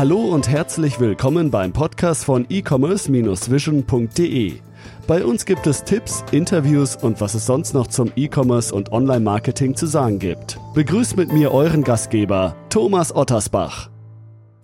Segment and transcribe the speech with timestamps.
[0.00, 4.54] Hallo und herzlich willkommen beim Podcast von e-commerce-vision.de.
[5.06, 9.76] Bei uns gibt es Tipps, Interviews und was es sonst noch zum E-Commerce und Online-Marketing
[9.76, 10.58] zu sagen gibt.
[10.72, 13.90] Begrüßt mit mir euren Gastgeber, Thomas Ottersbach.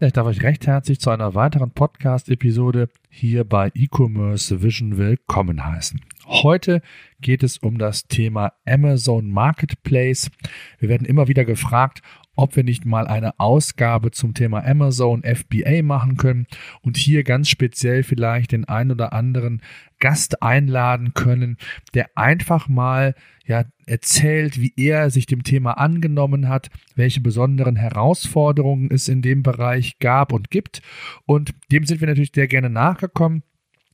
[0.00, 6.00] Ich darf euch recht herzlich zu einer weiteren Podcast-Episode hier bei E-Commerce Vision willkommen heißen.
[6.26, 6.80] Heute
[7.20, 10.30] geht es um das Thema Amazon Marketplace.
[10.78, 12.00] Wir werden immer wieder gefragt,
[12.36, 16.46] ob wir nicht mal eine Ausgabe zum Thema Amazon FBA machen können
[16.82, 19.62] und hier ganz speziell vielleicht den ein oder anderen
[19.98, 21.56] Gast einladen können,
[21.94, 23.14] der einfach mal
[23.46, 29.42] ja erzählt, wie er sich dem Thema angenommen hat, welche besonderen Herausforderungen es in dem
[29.42, 30.82] Bereich gab und gibt
[31.24, 33.42] und dem sind wir natürlich sehr gerne nachgekommen.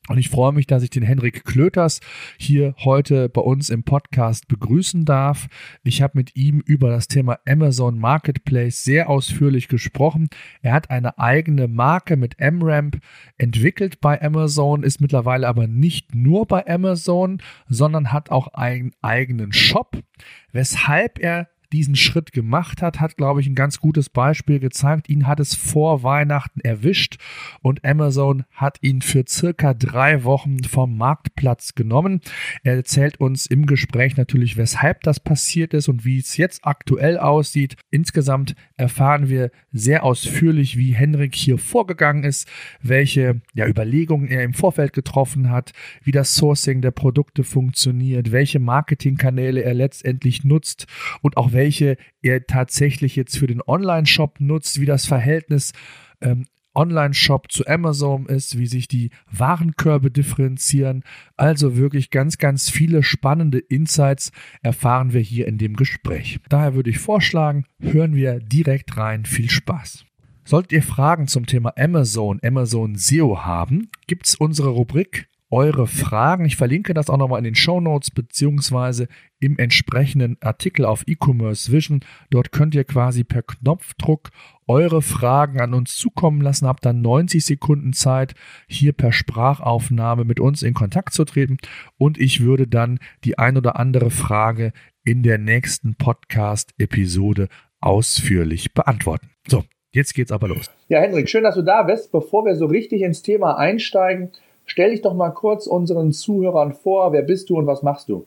[0.09, 2.01] Und ich freue mich, dass ich den Henrik Klöters
[2.37, 5.47] hier heute bei uns im Podcast begrüßen darf.
[5.85, 10.29] Ich habe mit ihm über das Thema Amazon Marketplace sehr ausführlich gesprochen.
[10.61, 12.99] Er hat eine eigene Marke mit MRAMP
[13.39, 19.53] entwickelt bei Amazon, ist mittlerweile aber nicht nur bei Amazon, sondern hat auch einen eigenen
[19.53, 20.03] Shop,
[20.51, 25.09] weshalb er diesen Schritt gemacht hat, hat, glaube ich, ein ganz gutes Beispiel gezeigt.
[25.09, 27.17] Ihn hat es vor Weihnachten erwischt
[27.63, 32.21] und Amazon hat ihn für circa drei Wochen vom Marktplatz genommen.
[32.63, 37.19] Er erzählt uns im Gespräch natürlich, weshalb das passiert ist und wie es jetzt aktuell
[37.19, 37.77] aussieht.
[37.91, 42.49] Insgesamt erfahren wir sehr ausführlich, wie Henrik hier vorgegangen ist,
[42.83, 48.59] welche ja, Überlegungen er im Vorfeld getroffen hat, wie das Sourcing der Produkte funktioniert, welche
[48.59, 50.87] Marketingkanäle er letztendlich nutzt
[51.23, 55.73] und auch welche welche er tatsächlich jetzt für den Online-Shop nutzt, wie das Verhältnis
[56.21, 61.05] ähm, Online-Shop zu Amazon ist, wie sich die Warenkörbe differenzieren.
[61.37, 66.41] Also wirklich ganz, ganz viele spannende Insights erfahren wir hier in dem Gespräch.
[66.49, 69.25] Daher würde ich vorschlagen, hören wir direkt rein.
[69.25, 70.05] Viel Spaß.
[70.45, 76.47] Solltet ihr Fragen zum Thema Amazon, Amazon SEO haben, gibt es unsere Rubrik eure Fragen.
[76.47, 79.07] Ich verlinke das auch nochmal in den Show Notes beziehungsweise
[79.39, 82.01] im entsprechenden Artikel auf E-Commerce Vision.
[82.31, 84.31] Dort könnt ihr quasi per Knopfdruck
[84.67, 86.67] eure Fragen an uns zukommen lassen.
[86.67, 88.35] Habt dann 90 Sekunden Zeit,
[88.67, 91.59] hier per Sprachaufnahme mit uns in Kontakt zu treten.
[91.99, 94.73] Und ich würde dann die ein oder andere Frage
[95.05, 97.49] in der nächsten Podcast-Episode
[97.81, 99.29] ausführlich beantworten.
[99.47, 100.71] So, jetzt geht's aber los.
[100.89, 102.11] Ja, Hendrik, schön, dass du da bist.
[102.11, 104.31] Bevor wir so richtig ins Thema einsteigen,
[104.67, 107.13] Stell dich doch mal kurz unseren Zuhörern vor.
[107.13, 108.27] Wer bist du und was machst du?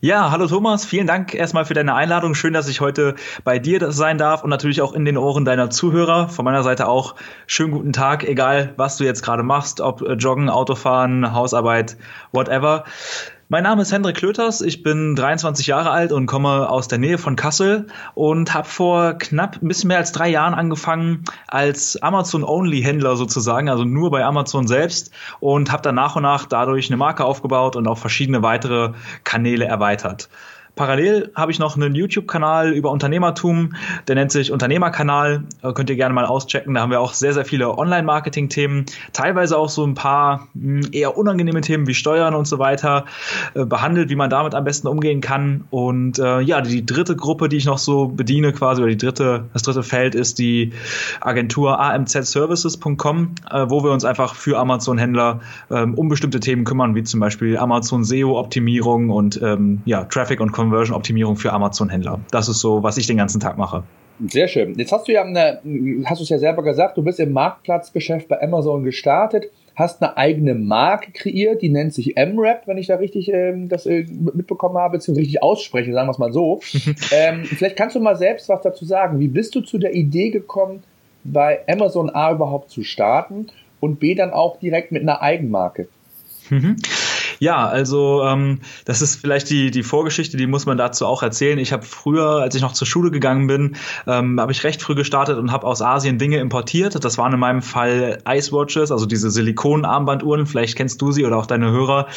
[0.00, 2.34] Ja, hallo Thomas, vielen Dank erstmal für deine Einladung.
[2.34, 5.70] Schön, dass ich heute bei dir sein darf und natürlich auch in den Ohren deiner
[5.70, 6.28] Zuhörer.
[6.28, 7.16] Von meiner Seite auch
[7.46, 11.96] schönen guten Tag, egal was du jetzt gerade machst, ob Joggen, Autofahren, Hausarbeit,
[12.32, 12.84] whatever.
[13.50, 17.16] Mein Name ist Hendrik Klöters, ich bin 23 Jahre alt und komme aus der Nähe
[17.16, 23.16] von Kassel und habe vor knapp ein bisschen mehr als drei Jahren angefangen als Amazon-Only-Händler
[23.16, 27.24] sozusagen, also nur bei Amazon selbst und habe dann nach und nach dadurch eine Marke
[27.24, 28.92] aufgebaut und auch verschiedene weitere
[29.24, 30.28] Kanäle erweitert.
[30.78, 33.74] Parallel habe ich noch einen YouTube-Kanal über Unternehmertum,
[34.06, 35.42] der nennt sich Unternehmerkanal.
[35.60, 36.74] Äh, könnt ihr gerne mal auschecken.
[36.74, 41.18] Da haben wir auch sehr, sehr viele Online-Marketing-Themen, teilweise auch so ein paar hm, eher
[41.18, 43.06] unangenehme Themen wie Steuern und so weiter
[43.54, 45.64] äh, behandelt, wie man damit am besten umgehen kann.
[45.70, 49.46] Und äh, ja, die dritte Gruppe, die ich noch so bediene, quasi, oder die dritte,
[49.52, 50.72] das dritte Feld ist die
[51.20, 55.40] Agentur amzservices.com, äh, wo wir uns einfach für Amazon-Händler
[55.72, 60.52] ähm, um bestimmte Themen kümmern, wie zum Beispiel Amazon SEO-Optimierung und ähm, ja, Traffic und
[60.68, 62.20] Conversion-Optimierung für Amazon-Händler.
[62.30, 63.84] Das ist so, was ich den ganzen Tag mache.
[64.26, 64.76] Sehr schön.
[64.76, 65.60] Jetzt hast du ja eine,
[66.04, 69.44] hast du es ja selber gesagt, du bist im Marktplatzgeschäft bei Amazon gestartet,
[69.76, 73.86] hast eine eigene Marke kreiert, die nennt sich MRAP, wenn ich da richtig ähm, das
[73.86, 76.60] äh, mitbekommen habe, beziehungsweise richtig ausspreche, sagen wir es mal so.
[77.12, 79.20] ähm, vielleicht kannst du mal selbst was dazu sagen.
[79.20, 80.82] Wie bist du zu der Idee gekommen,
[81.22, 83.46] bei Amazon A überhaupt zu starten
[83.78, 85.88] und B dann auch direkt mit einer Eigenmarke?
[87.40, 91.58] Ja, also ähm, das ist vielleicht die, die Vorgeschichte, die muss man dazu auch erzählen.
[91.58, 93.76] Ich habe früher, als ich noch zur Schule gegangen bin,
[94.06, 97.04] ähm, habe ich recht früh gestartet und habe aus Asien Dinge importiert.
[97.04, 100.46] Das waren in meinem Fall Icewatches, also diese Silikon-Armbanduhren.
[100.46, 102.08] Vielleicht kennst du sie oder auch deine Hörer.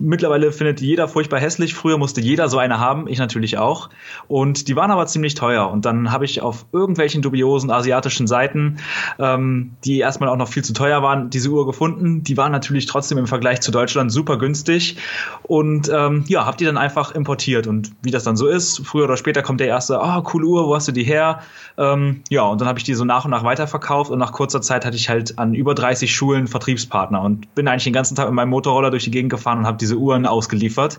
[0.00, 1.74] Mittlerweile findet jeder furchtbar hässlich.
[1.74, 3.90] Früher musste jeder so eine haben, ich natürlich auch.
[4.26, 5.70] Und die waren aber ziemlich teuer.
[5.70, 8.78] Und dann habe ich auf irgendwelchen dubiosen asiatischen Seiten,
[9.20, 12.24] ähm, die erstmal auch noch viel zu teuer waren, diese Uhr gefunden.
[12.24, 14.96] Die waren natürlich trotzdem im Vergleich zu Deutschland super günstig günstig
[15.42, 19.04] und ähm, ja, habt die dann einfach importiert und wie das dann so ist, früher
[19.04, 21.40] oder später kommt der erste, ah, oh, coole Uhr, wo hast du die her?
[21.76, 24.62] Ähm, ja, und dann habe ich die so nach und nach weiterverkauft und nach kurzer
[24.62, 28.26] Zeit hatte ich halt an über 30 Schulen Vertriebspartner und bin eigentlich den ganzen Tag
[28.26, 30.98] mit meinem Motorroller durch die Gegend gefahren und habe diese Uhren ausgeliefert,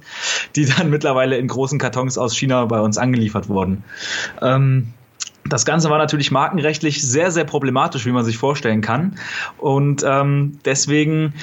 [0.56, 3.83] die dann mittlerweile in großen Kartons aus China bei uns angeliefert wurden.
[4.41, 4.94] Ähm,
[5.47, 9.15] Das Ganze war natürlich markenrechtlich sehr, sehr problematisch, wie man sich vorstellen kann.
[9.57, 11.33] Und ähm, deswegen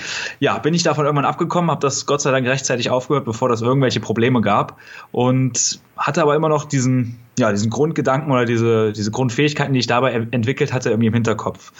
[0.40, 3.62] ja, bin ich davon irgendwann abgekommen, habe das Gott sei Dank rechtzeitig aufgehört, bevor das
[3.62, 4.78] irgendwelche Probleme gab.
[5.12, 9.86] Und hatte aber immer noch diesen, ja, diesen Grundgedanken oder diese, diese Grundfähigkeiten, die ich
[9.86, 11.72] dabei entwickelt hatte, irgendwie im Hinterkopf.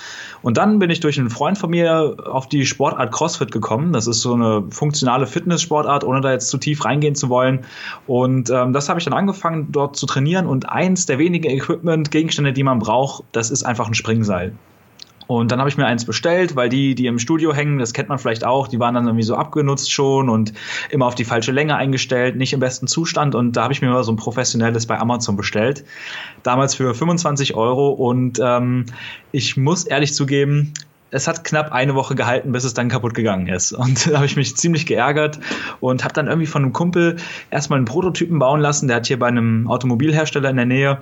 [0.43, 3.93] Und dann bin ich durch einen Freund von mir auf die Sportart CrossFit gekommen.
[3.93, 7.65] Das ist so eine funktionale Fitness-Sportart, ohne da jetzt zu tief reingehen zu wollen.
[8.07, 10.47] Und ähm, das habe ich dann angefangen, dort zu trainieren.
[10.47, 14.53] Und eins der wenigen Equipment-Gegenstände, die man braucht, das ist einfach ein Springseil.
[15.39, 18.09] Und dann habe ich mir eins bestellt, weil die, die im Studio hängen, das kennt
[18.09, 20.53] man vielleicht auch, die waren dann irgendwie so abgenutzt schon und
[20.91, 23.35] immer auf die falsche Länge eingestellt, nicht im besten Zustand.
[23.35, 25.85] Und da habe ich mir mal so ein professionelles bei Amazon bestellt.
[26.43, 27.91] Damals für 25 Euro.
[27.91, 28.87] Und ähm,
[29.33, 30.75] ich muss ehrlich zugeben,
[31.13, 33.73] es hat knapp eine Woche gehalten, bis es dann kaputt gegangen ist.
[33.73, 35.39] Und da habe ich mich ziemlich geärgert
[35.81, 37.17] und habe dann irgendwie von einem Kumpel
[37.51, 38.89] erstmal einen Prototypen bauen lassen.
[38.89, 41.01] Der hat hier bei einem Automobilhersteller in der Nähe,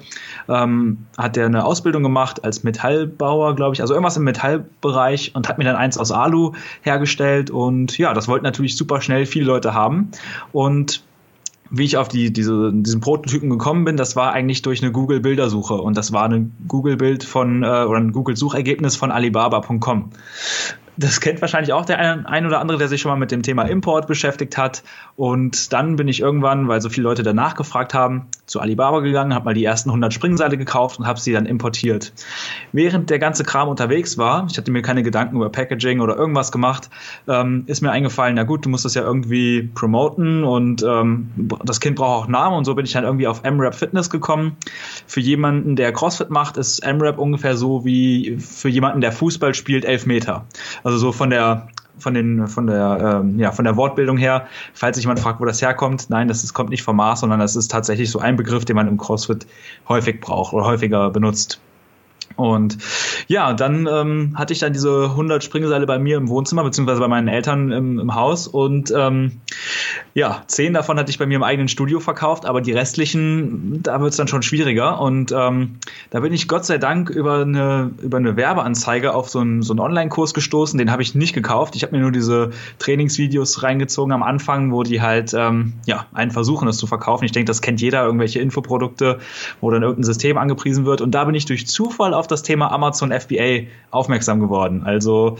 [0.48, 5.48] ähm, hat der eine Ausbildung gemacht als Metallbauer, glaube ich, also irgendwas im Metallbereich und
[5.48, 6.52] hat mir dann eins aus Alu
[6.82, 7.50] hergestellt.
[7.50, 10.10] Und ja, das wollten natürlich super schnell viele Leute haben.
[10.52, 11.02] Und
[11.70, 15.74] wie ich auf die, diese, diesen Prototypen gekommen bin, das war eigentlich durch eine Google-Bildersuche.
[15.74, 20.10] Und das war ein Google-Bild von äh, oder ein Google-Suchergebnis von Alibaba.com
[21.00, 23.42] das kennt wahrscheinlich auch der ein, ein, oder andere, der sich schon mal mit dem
[23.42, 24.82] Thema Import beschäftigt hat.
[25.16, 29.34] Und dann bin ich irgendwann, weil so viele Leute danach gefragt haben, zu Alibaba gegangen,
[29.34, 32.12] habe mal die ersten 100 Springseile gekauft und habe sie dann importiert.
[32.72, 36.52] Während der ganze Kram unterwegs war, ich hatte mir keine Gedanken über Packaging oder irgendwas
[36.52, 36.90] gemacht,
[37.28, 41.30] ähm, ist mir eingefallen, na gut, du musst das ja irgendwie promoten und ähm,
[41.64, 44.56] das Kind braucht auch Namen und so bin ich dann irgendwie auf MRAP Fitness gekommen.
[45.06, 49.84] Für jemanden, der CrossFit macht, ist MRAP ungefähr so wie für jemanden, der Fußball spielt,
[49.84, 50.44] elf Meter.
[50.82, 54.96] Also so von der von den von der ähm, ja von der Wortbildung her, falls
[54.96, 57.56] sich jemand fragt, wo das herkommt, nein, das ist, kommt nicht vom Mars, sondern das
[57.56, 59.46] ist tatsächlich so ein Begriff, den man im CrossFit
[59.88, 61.60] häufig braucht oder häufiger benutzt.
[62.36, 62.78] Und
[63.28, 67.08] ja, dann ähm, hatte ich dann diese 100 Springseile bei mir im Wohnzimmer, beziehungsweise bei
[67.08, 68.46] meinen Eltern im, im Haus.
[68.46, 69.40] Und ähm,
[70.14, 74.00] ja, zehn davon hatte ich bei mir im eigenen Studio verkauft, aber die restlichen, da
[74.00, 75.00] wird es dann schon schwieriger.
[75.00, 75.76] Und ähm,
[76.10, 79.72] da bin ich Gott sei Dank über eine, über eine Werbeanzeige auf so einen, so
[79.72, 80.78] einen Online-Kurs gestoßen.
[80.78, 81.76] Den habe ich nicht gekauft.
[81.76, 86.30] Ich habe mir nur diese Trainingsvideos reingezogen am Anfang, wo die halt ähm, ja, einen
[86.30, 87.24] versuchen, das zu verkaufen.
[87.24, 89.18] Ich denke, das kennt jeder, irgendwelche Infoprodukte,
[89.60, 91.00] wo dann irgendein System angepriesen wird.
[91.00, 94.82] Und da bin ich durch Zufall auf das Thema Amazon FBA aufmerksam geworden.
[94.84, 95.38] Also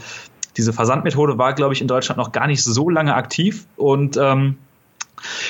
[0.57, 4.57] diese Versandmethode war, glaube ich, in Deutschland noch gar nicht so lange aktiv und ähm,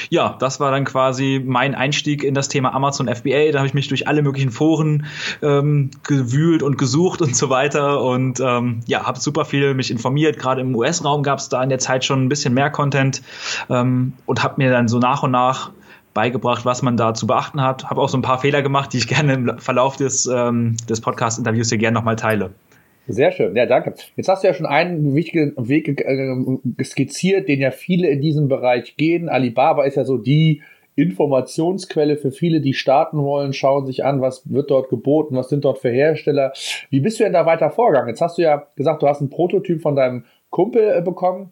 [0.09, 3.51] ja, das war dann quasi mein Einstieg in das Thema Amazon FBA.
[3.51, 5.05] Da habe ich mich durch alle möglichen Foren
[5.41, 10.37] ähm, gewühlt und gesucht und so weiter und ähm, ja, habe super viel mich informiert.
[10.37, 13.21] Gerade im US-Raum gab es da in der Zeit schon ein bisschen mehr Content
[13.69, 15.71] ähm, und habe mir dann so nach und nach
[16.13, 17.89] beigebracht, was man da zu beachten hat.
[17.89, 21.01] Habe auch so ein paar Fehler gemacht, die ich gerne im Verlauf des, ähm, des
[21.01, 22.51] Podcast-Interviews hier gerne nochmal teile.
[23.07, 23.95] Sehr schön, ja, danke.
[24.15, 28.47] Jetzt hast du ja schon einen wichtigen Weg äh, skizziert, den ja viele in diesem
[28.47, 29.27] Bereich gehen.
[29.27, 30.61] Alibaba ist ja so die
[30.95, 35.65] Informationsquelle für viele, die starten wollen, schauen sich an, was wird dort geboten, was sind
[35.65, 36.53] dort für Hersteller.
[36.89, 38.09] Wie bist du denn da weiter vorgegangen?
[38.09, 41.51] Jetzt hast du ja gesagt, du hast einen Prototyp von deinem Kumpel äh, bekommen.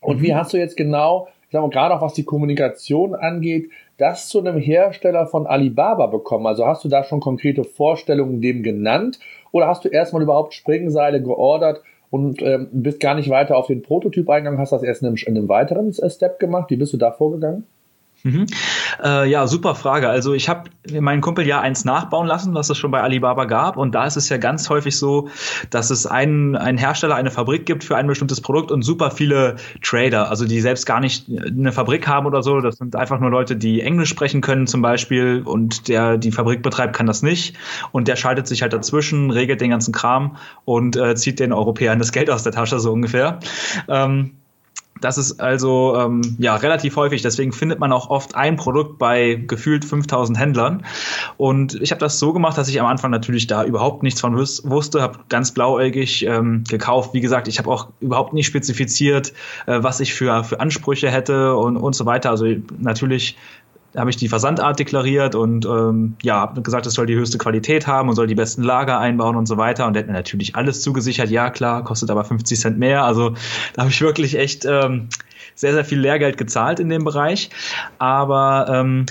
[0.00, 0.22] Und mhm.
[0.22, 4.28] wie hast du jetzt genau, ich sag mal, gerade auch was die Kommunikation angeht, das
[4.28, 6.46] zu einem Hersteller von Alibaba bekommen?
[6.46, 9.18] Also hast du da schon konkrete Vorstellungen dem genannt
[9.52, 13.82] oder hast du erstmal überhaupt Springseile geordert und ähm, bist gar nicht weiter auf den
[13.82, 16.70] Prototyp eingegangen, hast das erst in einem, in einem weiteren Step gemacht?
[16.70, 17.66] Wie bist du da vorgegangen?
[18.24, 18.46] Mhm.
[19.02, 20.08] Äh, ja, super Frage.
[20.08, 23.76] Also ich habe meinen Kumpel ja eins nachbauen lassen, was es schon bei Alibaba gab.
[23.76, 25.28] Und da ist es ja ganz häufig so,
[25.68, 29.56] dass es einen, einen Hersteller, eine Fabrik gibt für ein bestimmtes Produkt und super viele
[29.82, 32.60] Trader, also die selbst gar nicht eine Fabrik haben oder so.
[32.60, 36.62] Das sind einfach nur Leute, die Englisch sprechen können zum Beispiel und der die Fabrik
[36.62, 37.58] betreibt, kann das nicht.
[37.92, 41.98] Und der schaltet sich halt dazwischen, regelt den ganzen Kram und äh, zieht den Europäern
[41.98, 43.38] das Geld aus der Tasche so ungefähr.
[43.86, 44.30] Ähm,
[45.00, 47.22] das ist also ähm, ja relativ häufig.
[47.22, 50.84] Deswegen findet man auch oft ein Produkt bei gefühlt 5000 Händlern.
[51.36, 54.36] Und ich habe das so gemacht, dass ich am Anfang natürlich da überhaupt nichts von
[54.36, 57.12] wusste, habe ganz blauäugig ähm, gekauft.
[57.12, 59.32] Wie gesagt, ich habe auch überhaupt nicht spezifiziert,
[59.66, 62.30] äh, was ich für, für Ansprüche hätte und, und so weiter.
[62.30, 62.46] Also
[62.78, 63.36] natürlich
[63.96, 67.86] habe ich die Versandart deklariert und ähm, ja, habe gesagt, es soll die höchste Qualität
[67.86, 69.86] haben und soll die besten Lager einbauen und so weiter.
[69.86, 71.30] Und der hat mir natürlich alles zugesichert.
[71.30, 73.04] Ja, klar, kostet aber 50 Cent mehr.
[73.04, 73.34] Also
[73.74, 75.08] da habe ich wirklich echt ähm,
[75.54, 77.50] sehr, sehr viel Lehrgeld gezahlt in dem Bereich.
[77.98, 79.06] Aber ähm,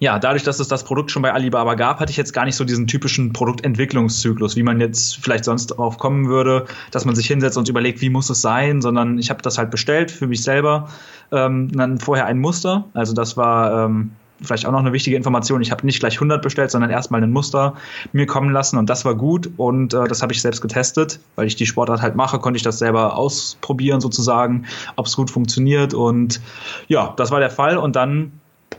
[0.00, 2.56] ja, dadurch, dass es das Produkt schon bei Alibaba gab, hatte ich jetzt gar nicht
[2.56, 7.26] so diesen typischen Produktentwicklungszyklus, wie man jetzt vielleicht sonst darauf kommen würde, dass man sich
[7.26, 10.42] hinsetzt und überlegt, wie muss es sein, sondern ich habe das halt bestellt für mich
[10.42, 10.88] selber,
[11.32, 15.60] ähm, dann vorher ein Muster, also das war ähm, vielleicht auch noch eine wichtige Information.
[15.62, 17.74] Ich habe nicht gleich 100 bestellt, sondern erstmal ein Muster
[18.12, 21.46] mir kommen lassen und das war gut und äh, das habe ich selbst getestet, weil
[21.46, 25.94] ich die Sportart halt mache, konnte ich das selber ausprobieren sozusagen, ob es gut funktioniert
[25.94, 26.40] und
[26.86, 28.32] ja, das war der Fall und dann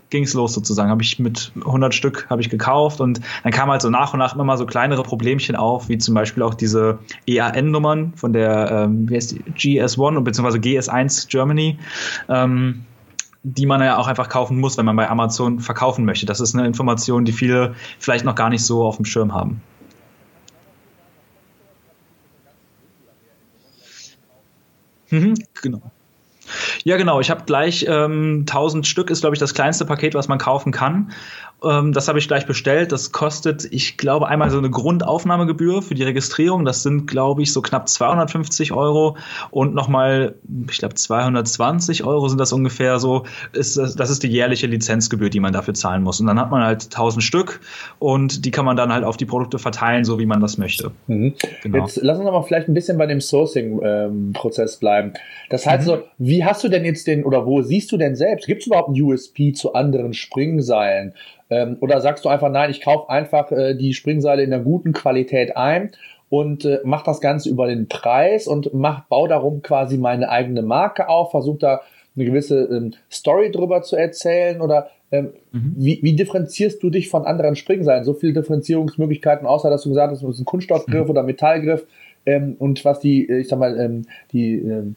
[0.10, 0.90] ging es los sozusagen.
[0.90, 4.20] Habe ich mit 100 Stück habe ich gekauft und dann kam halt so nach und
[4.20, 8.72] nach immer mal so kleinere Problemchen auf, wie zum Beispiel auch diese EAN-Nummern von der
[8.72, 9.80] ähm, wie heißt die?
[9.80, 11.78] GS1 und beziehungsweise GS1 Germany.
[12.28, 12.86] Ähm,
[13.44, 16.26] die man ja auch einfach kaufen muss, wenn man bei Amazon verkaufen möchte.
[16.26, 19.62] Das ist eine Information, die viele vielleicht noch gar nicht so auf dem Schirm haben.
[25.10, 25.82] Mhm, genau.
[26.84, 27.20] Ja, genau.
[27.20, 30.72] Ich habe gleich ähm, 1000 Stück, ist glaube ich das kleinste Paket, was man kaufen
[30.72, 31.12] kann.
[31.64, 32.92] Ähm, das habe ich gleich bestellt.
[32.92, 36.66] Das kostet, ich glaube, einmal so eine Grundaufnahmegebühr für die Registrierung.
[36.66, 39.18] Das sind, glaube ich, so knapp 250 Euro
[39.52, 40.36] und nochmal,
[40.70, 43.24] ich glaube, 220 Euro sind das ungefähr so.
[43.52, 46.20] Ist, das ist die jährliche Lizenzgebühr, die man dafür zahlen muss.
[46.20, 47.60] Und dann hat man halt 1000 Stück
[48.00, 50.92] und die kann man dann halt auf die Produkte verteilen, so wie man das möchte.
[51.08, 51.34] Mhm.
[51.64, 51.80] Genau.
[51.80, 55.14] Jetzt lass uns aber vielleicht ein bisschen bei dem Sourcing-Prozess ähm, bleiben.
[55.50, 55.92] Das heißt mhm.
[55.92, 58.48] so, wie hast du denn jetzt den oder wo siehst du denn selbst?
[58.48, 61.14] Gibt es überhaupt ein USP zu anderen Springseilen?
[61.50, 64.94] Ähm, oder sagst du einfach, nein, ich kaufe einfach äh, die Springseile in einer guten
[64.94, 65.92] Qualität ein
[66.30, 70.62] und äh, mach das Ganze über den Preis und mach, bau darum quasi meine eigene
[70.62, 71.82] Marke auf, versuch da
[72.16, 75.74] eine gewisse ähm, Story drüber zu erzählen oder ähm, mhm.
[75.76, 78.04] wie, wie differenzierst du dich von anderen Springseilen?
[78.04, 81.10] So viele Differenzierungsmöglichkeiten, außer dass du gesagt hast, es ist ein Kunststoffgriff mhm.
[81.10, 81.86] oder Metallgriff
[82.26, 84.96] ähm, und was die, äh, ich sag mal, ähm, die ähm,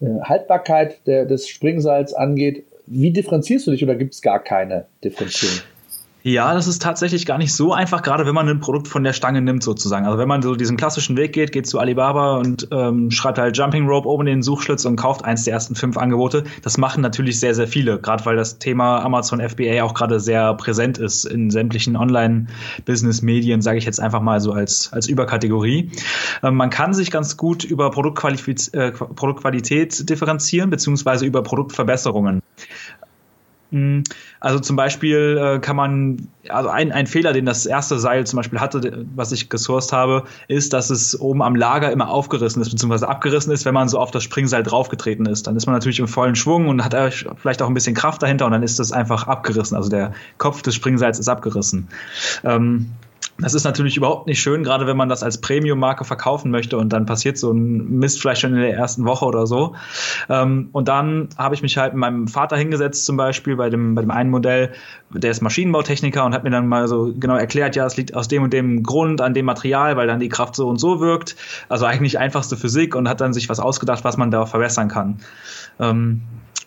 [0.00, 4.86] äh, Haltbarkeit der, des Springseils angeht, wie differenzierst du dich oder gibt es gar keine
[5.04, 5.60] Differenzierung?
[6.24, 9.12] Ja, das ist tatsächlich gar nicht so einfach, gerade wenn man ein Produkt von der
[9.12, 10.06] Stange nimmt sozusagen.
[10.06, 13.56] Also wenn man so diesen klassischen Weg geht, geht zu Alibaba und ähm, schreibt halt
[13.56, 16.44] Jumping Rope oben in den Suchschlitz und kauft eins der ersten fünf Angebote.
[16.62, 20.54] Das machen natürlich sehr, sehr viele, gerade weil das Thema Amazon FBA auch gerade sehr
[20.54, 25.90] präsent ist in sämtlichen Online-Business-Medien, sage ich jetzt einfach mal so als, als Überkategorie.
[26.44, 32.42] Ähm, man kann sich ganz gut über äh, Produktqualität differenzieren, beziehungsweise über Produktverbesserungen.
[33.72, 34.04] Hm,
[34.38, 38.36] also zum Beispiel äh, kann man, also ein, ein Fehler, den das erste Seil zum
[38.36, 42.70] Beispiel hatte, was ich gesourced habe, ist, dass es oben am Lager immer aufgerissen ist,
[42.70, 45.46] beziehungsweise abgerissen ist, wenn man so auf das Springseil draufgetreten ist.
[45.46, 46.94] Dann ist man natürlich im vollen Schwung und hat
[47.38, 49.74] vielleicht auch ein bisschen Kraft dahinter und dann ist das einfach abgerissen.
[49.74, 51.88] Also der Kopf des Springseils ist abgerissen.
[52.44, 52.90] Ähm,
[53.38, 56.92] das ist natürlich überhaupt nicht schön, gerade wenn man das als Premium-Marke verkaufen möchte und
[56.92, 59.74] dann passiert so ein Mist vielleicht schon in der ersten Woche oder so.
[60.28, 63.94] Ähm, und dann habe ich mich halt mit meinem Vater hingesetzt, zum Beispiel bei dem,
[63.94, 64.72] bei dem einen Modell,
[65.10, 68.28] der ist Maschinenbautechniker und hat mir dann mal so genau erklärt, ja, es liegt aus
[68.28, 71.34] dem und dem Grund an dem Material, weil dann die Kraft so und so wirkt.
[71.68, 75.18] Also eigentlich einfachste Physik und hat dann sich was ausgedacht, was man da verbessern kann.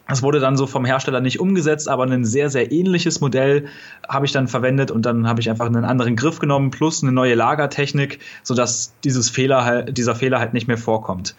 [0.07, 3.65] Das wurde dann so vom Hersteller nicht umgesetzt, aber ein sehr, sehr ähnliches Modell
[4.07, 7.11] habe ich dann verwendet und dann habe ich einfach einen anderen Griff genommen plus eine
[7.11, 11.35] neue Lagertechnik, sodass dieses Fehler dieser Fehler halt nicht mehr vorkommt.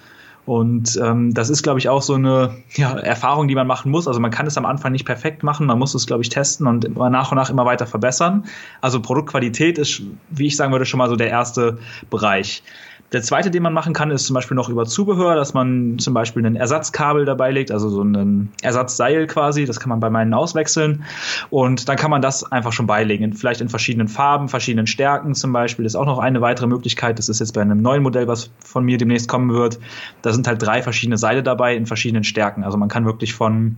[0.47, 4.07] Und ähm, das ist, glaube ich, auch so eine ja, Erfahrung, die man machen muss.
[4.07, 6.69] Also man kann es am Anfang nicht perfekt machen, man muss es, glaube ich, testen
[6.69, 8.45] und immer nach und nach immer weiter verbessern.
[8.81, 11.79] Also Produktqualität ist, wie ich sagen würde, schon mal so der erste
[12.11, 12.63] Bereich.
[13.13, 16.13] Der zweite, den man machen kann, ist zum Beispiel noch über Zubehör, dass man zum
[16.13, 19.65] Beispiel ein Ersatzkabel dabei legt, also so ein Ersatzseil quasi.
[19.65, 21.05] Das kann man bei meinen auswechseln.
[21.51, 23.33] Und dann kann man das einfach schon beilegen.
[23.33, 25.85] Vielleicht in verschiedenen Farben, verschiedenen Stärken zum Beispiel.
[25.85, 27.19] Das ist auch noch eine weitere Möglichkeit.
[27.19, 29.79] Das ist jetzt bei einem neuen Modell, was von mir demnächst kommen wird.
[30.23, 32.65] Da sind halt drei verschiedene Seile dabei in verschiedenen Stärken.
[32.65, 33.77] Also man kann wirklich von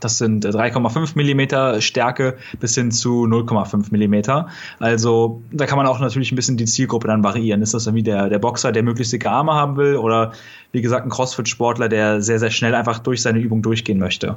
[0.00, 4.48] das sind 3,5 Millimeter Stärke bis hin zu 0,5 Millimeter.
[4.78, 7.62] Also da kann man auch natürlich ein bisschen die Zielgruppe dann variieren.
[7.62, 10.32] Ist das irgendwie der, der Boxer, der möglichst dicke Arme haben will oder
[10.72, 14.36] wie gesagt ein Crossfit-Sportler, der sehr, sehr schnell einfach durch seine Übung durchgehen möchte.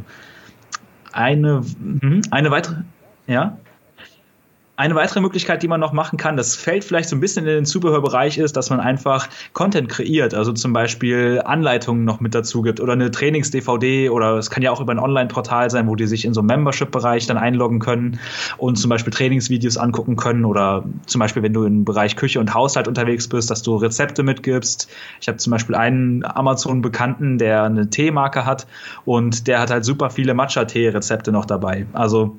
[1.12, 2.76] Eine, mhm, eine weitere,
[3.28, 3.58] ja?
[4.82, 7.54] Eine weitere Möglichkeit, die man noch machen kann, das fällt vielleicht so ein bisschen in
[7.54, 12.64] den Zubehörbereich, ist, dass man einfach Content kreiert, also zum Beispiel Anleitungen noch mit dazu
[12.64, 16.08] gibt oder eine Trainings-DVD oder es kann ja auch über ein Online-Portal sein, wo die
[16.08, 18.20] sich in so einem Membership-Bereich dann einloggen können
[18.58, 22.52] und zum Beispiel Trainingsvideos angucken können oder zum Beispiel, wenn du im Bereich Küche und
[22.56, 24.90] Haushalt unterwegs bist, dass du Rezepte mitgibst.
[25.20, 28.66] Ich habe zum Beispiel einen Amazon-Bekannten, der eine Teemarke hat
[29.06, 31.86] und der hat halt super viele Matcha-Tee-Rezepte noch dabei.
[31.94, 32.36] Also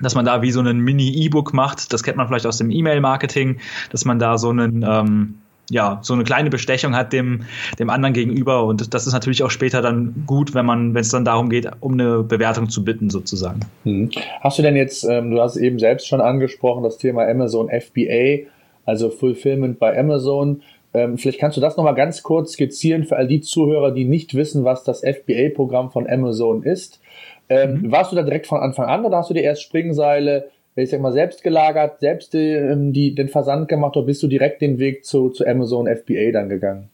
[0.00, 1.92] dass man da wie so einen Mini-E-Book macht.
[1.92, 3.58] Das kennt man vielleicht aus dem E-Mail-Marketing,
[3.90, 5.34] dass man da so einen ähm,
[5.70, 7.44] ja, so eine kleine Bestechung hat dem,
[7.78, 8.64] dem anderen gegenüber.
[8.64, 11.66] Und das ist natürlich auch später dann gut, wenn man, wenn es dann darum geht,
[11.80, 13.60] um eine Bewertung zu bitten, sozusagen.
[13.84, 14.10] Hm.
[14.40, 18.48] Hast du denn jetzt, ähm, du hast eben selbst schon angesprochen, das Thema Amazon FBA,
[18.84, 20.62] also Fulfillment bei Amazon.
[20.94, 24.34] Ähm, vielleicht kannst du das nochmal ganz kurz skizzieren für all die Zuhörer, die nicht
[24.34, 27.00] wissen, was das FBA-Programm von Amazon ist.
[27.48, 27.92] Ähm, mhm.
[27.92, 31.00] Warst du da direkt von Anfang an oder hast du dir erst Springseile, ich sag
[31.00, 34.78] mal, selbst gelagert, selbst die, ähm, die, den Versand gemacht oder bist du direkt den
[34.78, 36.88] Weg zu, zu Amazon FBA dann gegangen?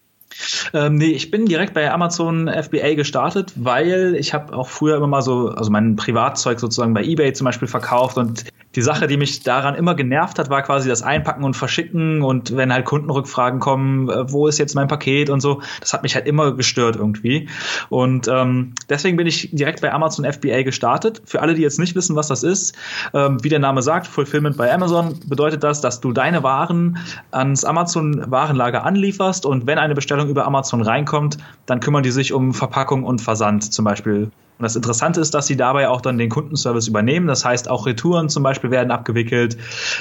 [0.75, 5.07] Ähm, nee, ich bin direkt bei Amazon FBA gestartet, weil ich habe auch früher immer
[5.07, 8.45] mal so, also mein Privatzeug sozusagen bei eBay zum Beispiel verkauft und
[8.75, 12.55] die Sache, die mich daran immer genervt hat, war quasi das Einpacken und Verschicken und
[12.57, 16.15] wenn halt Kundenrückfragen kommen, äh, wo ist jetzt mein Paket und so, das hat mich
[16.15, 17.49] halt immer gestört irgendwie.
[17.89, 21.23] Und ähm, deswegen bin ich direkt bei Amazon FBA gestartet.
[21.25, 22.77] Für alle, die jetzt nicht wissen, was das ist,
[23.15, 26.99] ähm, wie der Name sagt, Fulfillment bei Amazon bedeutet das, dass du deine Waren
[27.31, 32.33] ans Amazon Warenlager anlieferst und wenn eine Bestellung über Amazon reinkommt, dann kümmern die sich
[32.33, 36.19] um Verpackung und Versand zum Beispiel und das Interessante ist, dass sie dabei auch dann
[36.19, 37.29] den Kundenservice übernehmen.
[37.29, 39.57] Das heißt, auch Retouren zum Beispiel werden abgewickelt,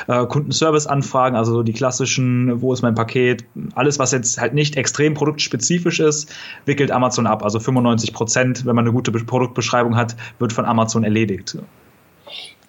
[0.08, 3.46] äh, Kundenservice-Anfragen, also die klassischen, wo ist mein Paket,
[3.76, 6.34] alles, was jetzt halt nicht extrem produktspezifisch ist,
[6.66, 7.44] wickelt Amazon ab.
[7.44, 11.58] Also 95 Prozent, wenn man eine gute Produktbeschreibung hat, wird von Amazon erledigt.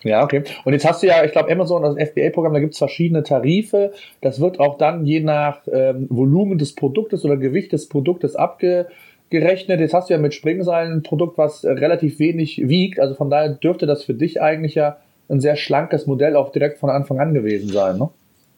[0.05, 0.45] Ja, okay.
[0.64, 3.93] Und jetzt hast du ja, ich glaube, Amazon, das FBA-Programm, da gibt es verschiedene Tarife.
[4.21, 8.87] Das wird auch dann je nach ähm, Volumen des Produktes oder Gewicht des Produktes abge
[9.31, 9.81] gerechnet.
[9.81, 13.00] Jetzt hast du ja mit Springseilen ein Produkt, was relativ wenig wiegt.
[13.00, 16.78] Also von daher dürfte das für dich eigentlich ja ein sehr schlankes Modell auch direkt
[16.78, 17.99] von Anfang an gewesen sein.
[17.99, 18.09] Ne?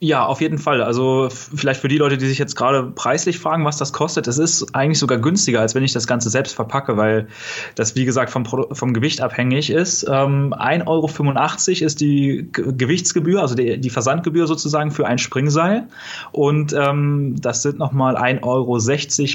[0.03, 0.83] Ja, auf jeden Fall.
[0.83, 4.39] Also vielleicht für die Leute, die sich jetzt gerade preislich fragen, was das kostet, es
[4.39, 7.29] ist eigentlich sogar günstiger, als wenn ich das Ganze selbst verpacke, weil
[7.75, 10.05] das, wie gesagt, vom, vom Gewicht abhängig ist.
[10.05, 15.87] Ähm, 1,85 Euro ist die Gewichtsgebühr, also die, die, Versandgebühr sozusagen für ein Springseil.
[16.33, 18.79] Und ähm, das sind nochmal 1,60 Euro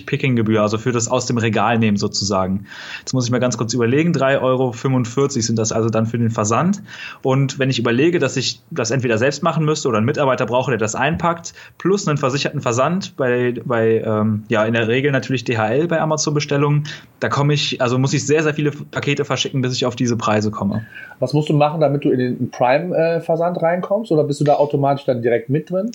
[0.07, 2.65] Pickinggebühr, also für das aus dem Regal nehmen sozusagen.
[3.01, 6.31] Jetzt muss ich mal ganz kurz überlegen, 3,45 Euro sind das also dann für den
[6.31, 6.81] Versand.
[7.21, 10.71] Und wenn ich überlege, dass ich das entweder selbst machen müsste oder ein Mitarbeiter brauche,
[10.71, 15.43] der das einpackt, plus einen versicherten Versand bei, bei ähm, ja, in der Regel natürlich
[15.43, 16.85] DHL bei Amazon-Bestellungen.
[17.19, 20.15] Da komme ich, also muss ich sehr, sehr viele Pakete verschicken, bis ich auf diese
[20.15, 20.85] Preise komme.
[21.19, 24.13] Was musst du machen, damit du in den Prime-Versand reinkommst?
[24.13, 25.91] Oder bist du da automatisch dann direkt mit drin?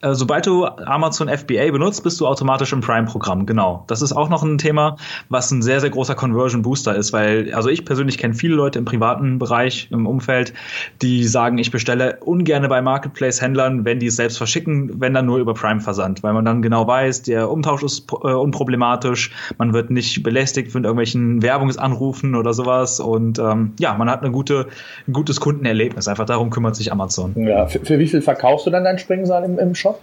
[0.00, 3.46] Äh, sobald du Amazon FBA benutzt, bist du automatisch im Prime-Programm.
[3.46, 3.84] Genau.
[3.88, 4.96] Das ist auch noch ein Thema,
[5.28, 8.78] was ein sehr, sehr großer Conversion Booster ist, weil, also ich persönlich kenne viele Leute
[8.78, 10.54] im privaten Bereich, im Umfeld,
[11.02, 15.38] die sagen, ich bestelle ungern bei Marketplace-Händlern, wenn die es selbst verschicken, wenn dann nur
[15.38, 20.22] über Prime-Versand, weil man dann genau weiß, der Umtausch ist äh, unproblematisch, man wird nicht
[20.22, 24.66] belästigt von irgendwelchen Werbungsanrufen oder sowas und ähm, ja, man hat eine gute,
[25.06, 26.08] ein gutes Kundenerlebnis.
[26.08, 27.34] Einfach darum kümmert sich Amazon.
[27.36, 29.97] Ja, für, für wie viel verkaufst du dann dein Springseil im, im Shop?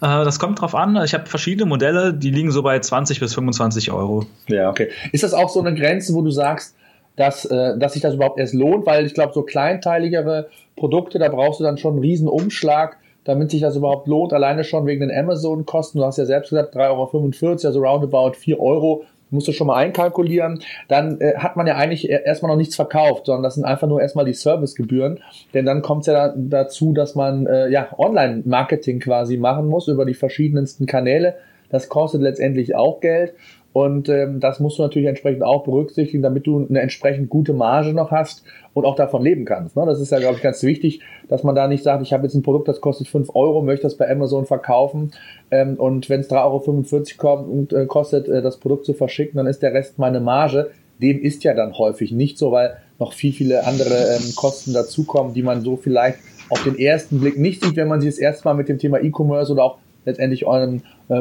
[0.00, 0.98] Äh, das kommt drauf an.
[1.04, 4.26] Ich habe verschiedene Modelle, die liegen so bei 20 bis 25 Euro.
[4.48, 4.88] Ja, okay.
[5.12, 6.76] Ist das auch so eine Grenze, wo du sagst,
[7.16, 8.86] dass, äh, dass sich das überhaupt erst lohnt?
[8.86, 13.50] Weil ich glaube, so kleinteiligere Produkte, da brauchst du dann schon einen riesen Umschlag, damit
[13.50, 14.32] sich das überhaupt lohnt.
[14.32, 15.98] Alleine schon wegen den Amazon-Kosten.
[15.98, 19.76] Du hast ja selbst gesagt, 3,45 Euro, also roundabout 4 Euro musst du schon mal
[19.76, 23.88] einkalkulieren, dann äh, hat man ja eigentlich erstmal noch nichts verkauft, sondern das sind einfach
[23.88, 25.20] nur erstmal die Servicegebühren.
[25.54, 29.88] Denn dann kommt es ja da, dazu, dass man äh, ja Online-Marketing quasi machen muss
[29.88, 31.34] über die verschiedensten Kanäle.
[31.70, 33.32] Das kostet letztendlich auch Geld.
[33.72, 37.92] Und ähm, das musst du natürlich entsprechend auch berücksichtigen, damit du eine entsprechend gute Marge
[37.92, 38.42] noch hast
[38.74, 39.76] und auch davon leben kannst.
[39.76, 39.84] Ne?
[39.86, 42.34] Das ist ja, glaube ich, ganz wichtig, dass man da nicht sagt, ich habe jetzt
[42.34, 45.12] ein Produkt, das kostet 5 Euro, möchte das bei Amazon verkaufen
[45.52, 49.36] ähm, und wenn es 3,45 Euro kommt und, äh, kostet, äh, das Produkt zu verschicken,
[49.36, 50.70] dann ist der Rest meine Marge.
[51.00, 55.32] Dem ist ja dann häufig nicht so, weil noch viel, viele andere ähm, Kosten dazukommen,
[55.32, 56.18] die man so vielleicht
[56.50, 59.00] auf den ersten Blick nicht sieht, wenn man sich das erste Mal mit dem Thema
[59.00, 59.78] E-Commerce oder auch
[60.10, 61.20] letztendlich euren äh,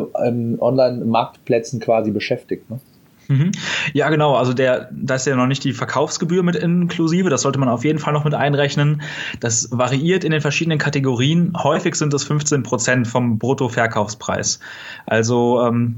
[0.59, 2.69] Online-Marktplätzen quasi beschäftigt.
[2.69, 2.79] Ne?
[3.29, 3.51] Mhm.
[3.93, 4.35] Ja, genau.
[4.35, 7.29] Also der, da ist ja noch nicht die Verkaufsgebühr mit inklusive.
[7.29, 9.03] Das sollte man auf jeden Fall noch mit einrechnen.
[9.39, 11.53] Das variiert in den verschiedenen Kategorien.
[11.55, 14.59] Häufig sind es 15 Prozent vom Bruttoverkaufspreis.
[15.05, 15.97] Also ähm,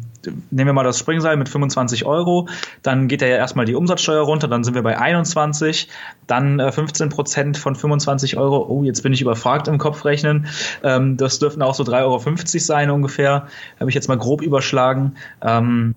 [0.51, 2.49] nehmen wir mal das Springseil mit 25 Euro.
[2.83, 4.49] Dann geht ja erstmal die Umsatzsteuer runter.
[4.49, 5.87] Dann sind wir bei 21.
[6.27, 8.65] Dann äh, 15 Prozent von 25 Euro.
[8.67, 10.47] Oh, jetzt bin ich überfragt im Kopfrechnen.
[10.83, 12.19] Ähm, das dürften auch so 3,50 Euro
[12.59, 13.47] sein ungefähr.
[13.79, 15.15] Habe ich jetzt mal grob überschlagen.
[15.41, 15.95] Ähm,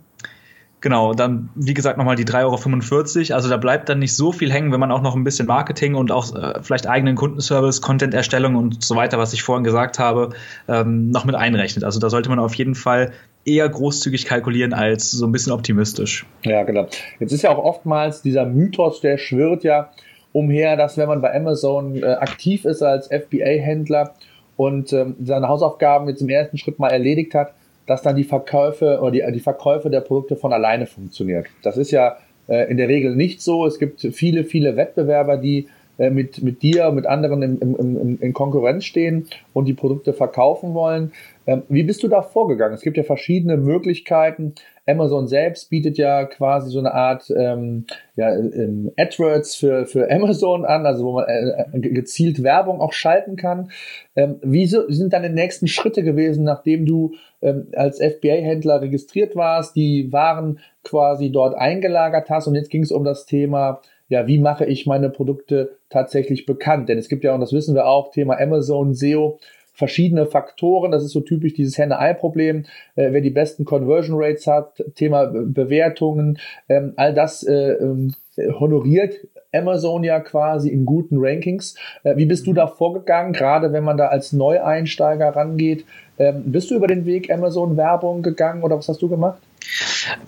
[0.84, 3.36] Genau, dann wie gesagt nochmal die 3,45 Euro.
[3.36, 5.94] Also da bleibt dann nicht so viel hängen, wenn man auch noch ein bisschen Marketing
[5.94, 10.34] und auch äh, vielleicht eigenen Kundenservice, Content-Erstellung und so weiter, was ich vorhin gesagt habe,
[10.68, 11.84] ähm, noch mit einrechnet.
[11.84, 13.12] Also da sollte man auf jeden Fall
[13.46, 16.26] eher großzügig kalkulieren als so ein bisschen optimistisch.
[16.42, 16.86] Ja, genau.
[17.18, 19.88] Jetzt ist ja auch oftmals dieser Mythos, der schwirrt ja
[20.32, 24.12] umher, dass wenn man bei Amazon äh, aktiv ist als FBA-Händler
[24.58, 27.54] und ähm, seine Hausaufgaben jetzt im ersten Schritt mal erledigt hat,
[27.86, 31.46] dass dann die Verkäufe oder die, die Verkäufe der Produkte von alleine funktioniert.
[31.62, 32.16] Das ist ja
[32.48, 33.66] äh, in der Regel nicht so.
[33.66, 35.68] Es gibt viele, viele Wettbewerber, die
[35.98, 40.74] äh, mit, mit dir, mit anderen in, in, in Konkurrenz stehen und die Produkte verkaufen
[40.74, 41.12] wollen.
[41.46, 42.74] Ähm, wie bist du da vorgegangen?
[42.74, 44.54] Es gibt ja verschiedene Möglichkeiten.
[44.87, 50.64] Amazon selbst bietet ja quasi so eine Art ähm, ja, ähm, AdWords für, für Amazon
[50.64, 53.70] an, also wo man äh, äh gezielt Werbung auch schalten kann.
[54.16, 59.76] Ähm, wie so, sind deine nächsten Schritte gewesen, nachdem du ähm, als FBA-Händler registriert warst,
[59.76, 64.38] die Waren quasi dort eingelagert hast und jetzt ging es um das Thema ja, wie
[64.38, 66.88] mache ich meine Produkte tatsächlich bekannt?
[66.88, 69.38] Denn es gibt ja, und das wissen wir auch, Thema Amazon, SEO,
[69.74, 70.92] verschiedene Faktoren.
[70.92, 72.64] Das ist so typisch dieses Henne-Ei-Problem.
[72.94, 78.10] Äh, wer die besten Conversion Rates hat, Thema Bewertungen, ähm, all das äh, äh,
[78.58, 79.14] honoriert
[79.52, 81.76] Amazon ja quasi in guten Rankings.
[82.02, 85.84] Äh, wie bist du da vorgegangen, gerade wenn man da als Neueinsteiger rangeht?
[86.18, 89.40] Ähm, bist du über den Weg Amazon-Werbung gegangen oder was hast du gemacht?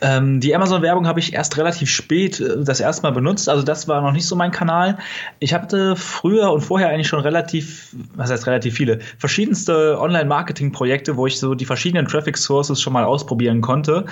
[0.00, 3.88] Ähm, die Amazon-Werbung habe ich erst relativ spät äh, das erste Mal benutzt, also das
[3.88, 4.98] war noch nicht so mein Kanal.
[5.38, 11.26] Ich hatte früher und vorher eigentlich schon relativ, was heißt relativ viele, verschiedenste Online-Marketing-Projekte, wo
[11.26, 14.06] ich so die verschiedenen Traffic-Sources schon mal ausprobieren konnte.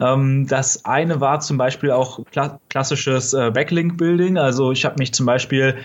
[0.00, 5.12] Ähm, das eine war zum Beispiel auch kla klassisches äh, Backlink-Building, also ich habe mich
[5.12, 5.76] zum Beispiel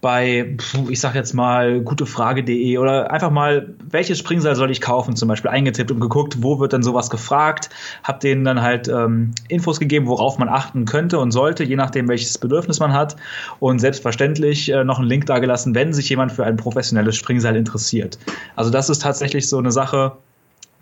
[0.00, 0.56] bei,
[0.88, 5.50] ich sag jetzt mal, gutefrage.de oder einfach mal, welches Springseil soll ich kaufen, zum Beispiel
[5.50, 7.70] eingetippt und geguckt, wo wird denn sowas gefragt,
[8.02, 11.76] habe den denen dann halt ähm, Infos gegeben, worauf man achten könnte und sollte, je
[11.76, 13.16] nachdem, welches Bedürfnis man hat.
[13.58, 18.18] Und selbstverständlich äh, noch einen Link dagelassen, wenn sich jemand für ein professionelles Springseil interessiert.
[18.56, 20.12] Also das ist tatsächlich so eine Sache,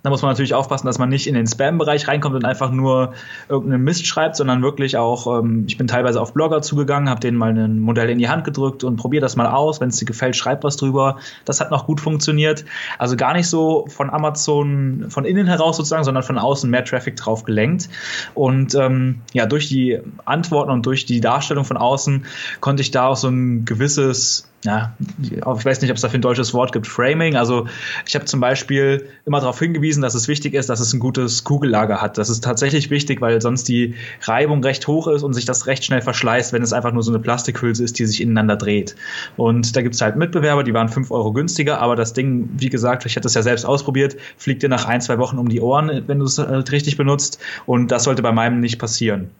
[0.02, 3.14] da muss man natürlich aufpassen, dass man nicht in den Spam-Bereich reinkommt und einfach nur
[3.48, 7.36] irgendeinen Mist schreibt, sondern wirklich auch, ähm, ich bin teilweise auf Blogger zugegangen, habe denen
[7.36, 9.80] mal ein Modell in die Hand gedrückt und probier das mal aus.
[9.80, 11.18] Wenn es dir gefällt, schreib was drüber.
[11.44, 12.64] Das hat noch gut funktioniert.
[12.98, 17.16] Also gar nicht so von Amazon von innen heraus sozusagen, sondern von außen mehr Traffic
[17.16, 17.88] drauf gelenkt.
[18.34, 22.24] Und ähm, ja, durch die Antworten und durch die Darstellung von außen
[22.60, 24.92] konnte ich da auch so ein gewisses ja,
[25.22, 27.36] ich weiß nicht, ob es dafür ein deutsches Wort gibt, Framing.
[27.36, 27.68] Also
[28.06, 31.44] ich habe zum Beispiel immer darauf hingewiesen, dass es wichtig ist, dass es ein gutes
[31.44, 32.18] Kugellager hat.
[32.18, 35.84] Das ist tatsächlich wichtig, weil sonst die Reibung recht hoch ist und sich das recht
[35.84, 38.96] schnell verschleißt, wenn es einfach nur so eine Plastikhülse ist, die sich ineinander dreht.
[39.36, 42.68] Und da gibt es halt Mitbewerber, die waren fünf Euro günstiger, aber das Ding, wie
[42.68, 45.60] gesagt, ich hatte es ja selbst ausprobiert, fliegt dir nach ein, zwei Wochen um die
[45.60, 47.38] Ohren, wenn du es halt richtig benutzt.
[47.64, 49.30] Und das sollte bei meinem nicht passieren.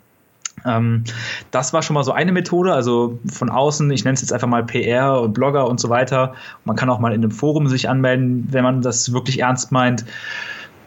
[0.69, 1.05] Ähm,
[1.51, 4.49] das war schon mal so eine Methode, also von außen, ich nenne es jetzt einfach
[4.49, 6.35] mal PR und Blogger und so weiter.
[6.65, 10.05] Man kann auch mal in einem Forum sich anmelden, wenn man das wirklich ernst meint.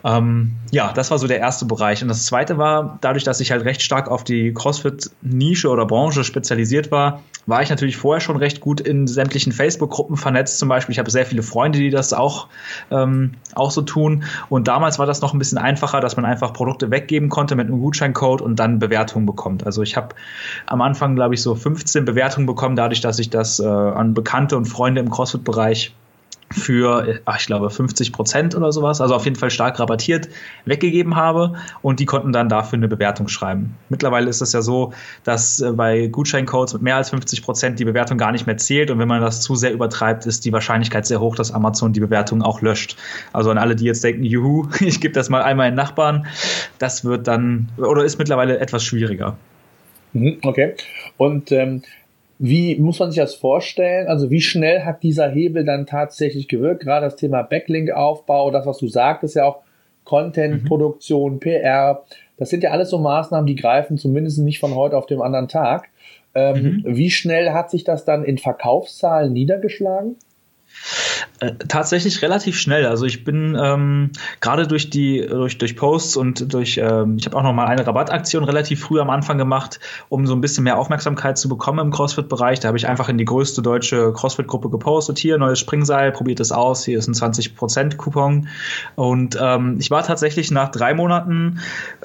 [0.03, 2.01] Ähm, ja, das war so der erste Bereich.
[2.01, 6.23] Und das zweite war, dadurch, dass ich halt recht stark auf die CrossFit-Nische oder Branche
[6.23, 10.59] spezialisiert war, war ich natürlich vorher schon recht gut in sämtlichen Facebook-Gruppen vernetzt.
[10.59, 12.47] Zum Beispiel, ich habe sehr viele Freunde, die das auch,
[12.91, 14.23] ähm, auch so tun.
[14.49, 17.67] Und damals war das noch ein bisschen einfacher, dass man einfach Produkte weggeben konnte mit
[17.67, 19.65] einem Gutscheincode und dann Bewertungen bekommt.
[19.65, 20.15] Also ich habe
[20.67, 24.57] am Anfang, glaube ich, so 15 Bewertungen bekommen, dadurch, dass ich das äh, an Bekannte
[24.57, 25.93] und Freunde im CrossFit-Bereich
[26.51, 30.29] für, ach, ich glaube, 50 Prozent oder sowas, also auf jeden Fall stark rabattiert,
[30.65, 33.75] weggegeben habe und die konnten dann dafür eine Bewertung schreiben.
[33.89, 37.85] Mittlerweile ist es ja so, dass äh, bei Gutscheincodes mit mehr als 50 Prozent die
[37.85, 41.05] Bewertung gar nicht mehr zählt und wenn man das zu sehr übertreibt, ist die Wahrscheinlichkeit
[41.05, 42.97] sehr hoch, dass Amazon die Bewertung auch löscht.
[43.33, 46.27] Also an alle, die jetzt denken, juhu, ich gebe das mal einmal in Nachbarn,
[46.79, 49.37] das wird dann oder ist mittlerweile etwas schwieriger.
[50.13, 50.75] Mhm, okay.
[51.17, 51.83] Und ähm,
[52.43, 54.07] wie muss man sich das vorstellen?
[54.07, 56.81] Also wie schnell hat dieser Hebel dann tatsächlich gewirkt?
[56.81, 59.59] Gerade das Thema Backlink-Aufbau, das, was du sagtest, ja auch
[60.05, 61.39] Content-Produktion, mhm.
[61.39, 62.03] PR,
[62.37, 65.49] das sind ja alles so Maßnahmen, die greifen zumindest nicht von heute auf den anderen
[65.49, 65.89] Tag.
[66.33, 66.83] Ähm, mhm.
[66.83, 70.15] Wie schnell hat sich das dann in Verkaufszahlen niedergeschlagen?
[71.39, 72.85] Äh, tatsächlich relativ schnell.
[72.85, 77.37] Also ich bin ähm, gerade durch die durch, durch Posts und durch ähm, ich habe
[77.37, 80.77] auch noch mal eine Rabattaktion relativ früh am Anfang gemacht, um so ein bisschen mehr
[80.77, 82.59] Aufmerksamkeit zu bekommen im CrossFit-Bereich.
[82.59, 85.19] Da habe ich einfach in die größte deutsche CrossFit-Gruppe gepostet.
[85.19, 86.85] Hier neues Springseil, probiert es aus.
[86.85, 88.47] Hier ist ein 20% Coupon.
[88.95, 91.59] Und ähm, ich war tatsächlich nach drei Monaten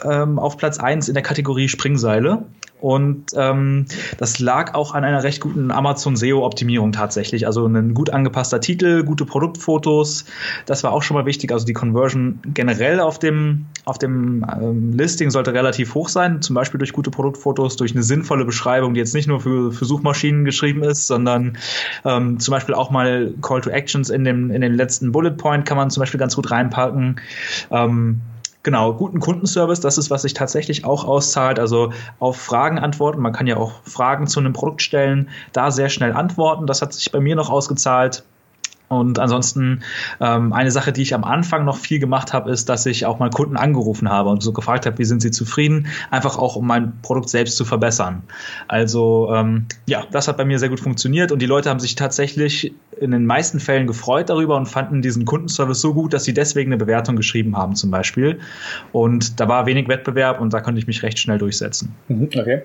[0.05, 2.45] ähm, auf Platz eins in der Kategorie Springseile.
[2.81, 3.87] Und ähm,
[4.19, 7.47] das lag auch an einer recht guten Amazon SEO-Optimierung tatsächlich.
[7.47, 10.27] Also ein gut angepasster Titel, gute Produktfotos.
[10.67, 11.53] Das war auch schon mal wichtig.
[11.53, 16.43] Also die Conversion generell auf dem, auf dem ähm, Listing sollte relativ hoch sein.
[16.43, 19.85] Zum Beispiel durch gute Produktfotos, durch eine sinnvolle Beschreibung, die jetzt nicht nur für, für
[19.87, 21.57] Suchmaschinen geschrieben ist, sondern
[22.05, 25.65] ähm, zum Beispiel auch mal Call to Actions in dem, in dem letzten Bullet Point
[25.65, 27.21] kann man zum Beispiel ganz gut reinpacken.
[27.71, 28.21] Ähm,
[28.67, 31.61] Genau, guten Kundenservice, das ist, was sich tatsächlich auch auszahlt.
[31.61, 33.21] Also auf Fragen antworten.
[33.21, 36.67] Man kann ja auch Fragen zu einem Produkt stellen, da sehr schnell antworten.
[36.67, 38.25] Das hat sich bei mir noch ausgezahlt.
[38.89, 39.83] Und ansonsten
[40.21, 43.19] ähm, eine Sache, die ich am Anfang noch viel gemacht habe, ist, dass ich auch
[43.19, 46.67] mal Kunden angerufen habe und so gefragt habe, wie sind sie zufrieden, einfach auch um
[46.67, 48.23] mein Produkt selbst zu verbessern.
[48.69, 51.97] Also ähm, ja, das hat bei mir sehr gut funktioniert und die Leute haben sich
[51.97, 56.33] tatsächlich in den meisten Fällen gefreut darüber und fanden diesen Kundenservice so gut, dass sie
[56.33, 58.39] deswegen eine Bewertung geschrieben haben zum Beispiel.
[58.93, 61.95] Und da war wenig Wettbewerb und da konnte ich mich recht schnell durchsetzen.
[62.09, 62.63] Mhm, okay.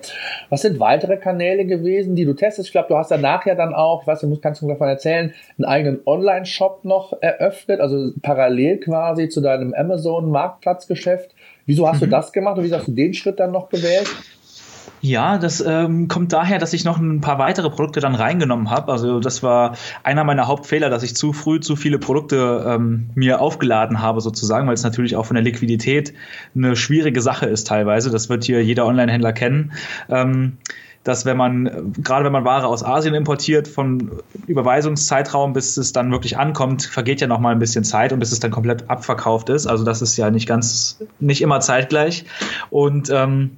[0.48, 2.68] Was sind weitere Kanäle gewesen, die du testest?
[2.68, 6.00] Ich glaube, du hast danach ja dann auch, was kannst du davon erzählen, einen eigenen
[6.12, 11.34] Online-Shop noch eröffnet, also parallel quasi zu deinem Amazon-Marktplatzgeschäft.
[11.66, 12.06] Wieso hast mhm.
[12.06, 14.08] du das gemacht und wieso hast du den Schritt dann noch gewählt?
[15.04, 18.92] Ja, das ähm, kommt daher, dass ich noch ein paar weitere Produkte dann reingenommen habe.
[18.92, 23.40] Also das war einer meiner Hauptfehler, dass ich zu früh zu viele Produkte ähm, mir
[23.40, 26.14] aufgeladen habe sozusagen, weil es natürlich auch von der Liquidität
[26.54, 28.10] eine schwierige Sache ist teilweise.
[28.10, 29.72] Das wird hier jeder Online-Händler kennen.
[30.08, 30.58] Ähm,
[31.04, 34.10] dass wenn man, gerade wenn man Ware aus Asien importiert, von
[34.46, 38.32] Überweisungszeitraum bis es dann wirklich ankommt, vergeht ja noch mal ein bisschen Zeit und bis
[38.32, 39.66] es dann komplett abverkauft ist.
[39.66, 42.24] Also das ist ja nicht ganz, nicht immer zeitgleich.
[42.70, 43.56] Und ähm,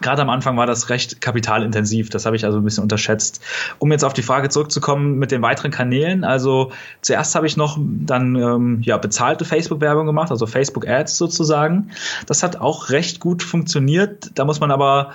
[0.00, 3.42] Gerade am Anfang war das recht kapitalintensiv, das habe ich also ein bisschen unterschätzt.
[3.78, 7.78] Um jetzt auf die Frage zurückzukommen mit den weiteren Kanälen, also zuerst habe ich noch
[7.80, 11.90] dann ähm, ja, bezahlte Facebook-Werbung gemacht, also Facebook-Ads sozusagen.
[12.26, 14.30] Das hat auch recht gut funktioniert.
[14.34, 15.12] Da muss man aber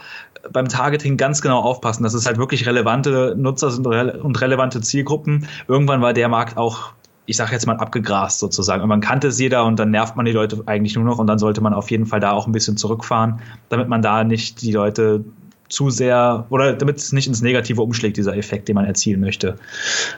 [0.51, 5.47] beim Targeting ganz genau aufpassen, dass es halt wirklich relevante Nutzer sind und relevante Zielgruppen.
[5.67, 6.93] Irgendwann war der Markt auch
[7.27, 8.83] ich sage jetzt mal abgegrast sozusagen.
[8.83, 11.27] Und man kannte es jeder und dann nervt man die Leute eigentlich nur noch und
[11.27, 14.61] dann sollte man auf jeden Fall da auch ein bisschen zurückfahren, damit man da nicht
[14.61, 15.23] die Leute
[15.71, 19.55] zu sehr oder damit es nicht ins Negative umschlägt, dieser Effekt, den man erzielen möchte.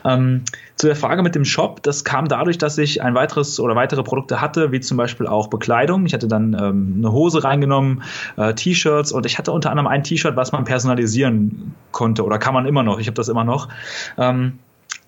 [0.04, 0.42] Ähm,
[0.76, 4.02] zu der Frage mit dem Shop, das kam dadurch, dass ich ein weiteres oder weitere
[4.02, 6.06] Produkte hatte, wie zum Beispiel auch Bekleidung.
[6.06, 8.02] Ich hatte dann ähm, eine Hose reingenommen,
[8.36, 12.54] äh, T-Shirts und ich hatte unter anderem ein T-Shirt, was man personalisieren konnte oder kann
[12.54, 12.98] man immer noch.
[12.98, 13.68] Ich habe das immer noch.
[14.18, 14.58] Ähm,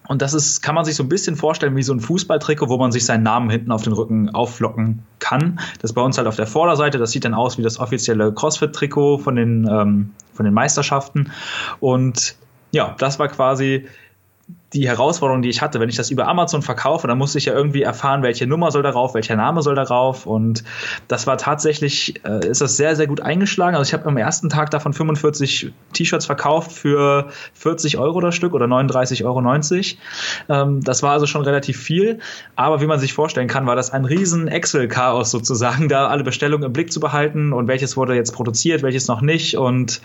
[0.08, 2.76] und das ist, kann man sich so ein bisschen vorstellen wie so ein Fußballtrikot, wo
[2.76, 5.58] man sich seinen Namen hinten auf den Rücken aufflocken kann.
[5.80, 6.98] Das ist bei uns halt auf der Vorderseite.
[6.98, 11.32] Das sieht dann aus wie das offizielle CrossFit-Trikot von den, ähm, von den Meisterschaften.
[11.80, 12.36] Und
[12.70, 13.86] ja, das war quasi
[14.76, 17.54] die Herausforderung, die ich hatte, wenn ich das über Amazon verkaufe, dann musste ich ja
[17.54, 20.26] irgendwie erfahren, welche Nummer soll darauf, welcher Name soll darauf.
[20.26, 20.64] Und
[21.08, 23.74] das war tatsächlich, äh, ist das sehr, sehr gut eingeschlagen.
[23.74, 28.52] Also ich habe am ersten Tag davon 45 T-Shirts verkauft für 40 Euro das Stück
[28.52, 30.62] oder 39,90 Euro.
[30.62, 32.18] Ähm, das war also schon relativ viel.
[32.54, 36.66] Aber wie man sich vorstellen kann, war das ein riesen Excel-Chaos sozusagen, da alle Bestellungen
[36.66, 39.56] im Blick zu behalten und welches wurde jetzt produziert, welches noch nicht.
[39.56, 40.02] Und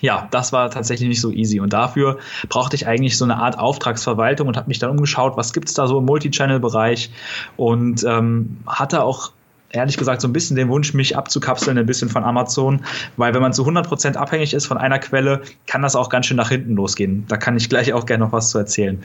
[0.00, 1.60] ja, das war tatsächlich nicht so easy.
[1.60, 5.52] Und dafür brauchte ich eigentlich so eine Art Auftragsverwaltung und habe mich dann umgeschaut, was
[5.52, 7.10] gibt's da so im Multichannel-Bereich
[7.56, 9.32] und ähm, hatte auch
[9.72, 12.82] ehrlich gesagt so ein bisschen den Wunsch, mich abzukapseln ein bisschen von Amazon,
[13.16, 16.36] weil wenn man zu 100% abhängig ist von einer Quelle, kann das auch ganz schön
[16.36, 17.24] nach hinten losgehen.
[17.28, 19.02] Da kann ich gleich auch gerne noch was zu erzählen.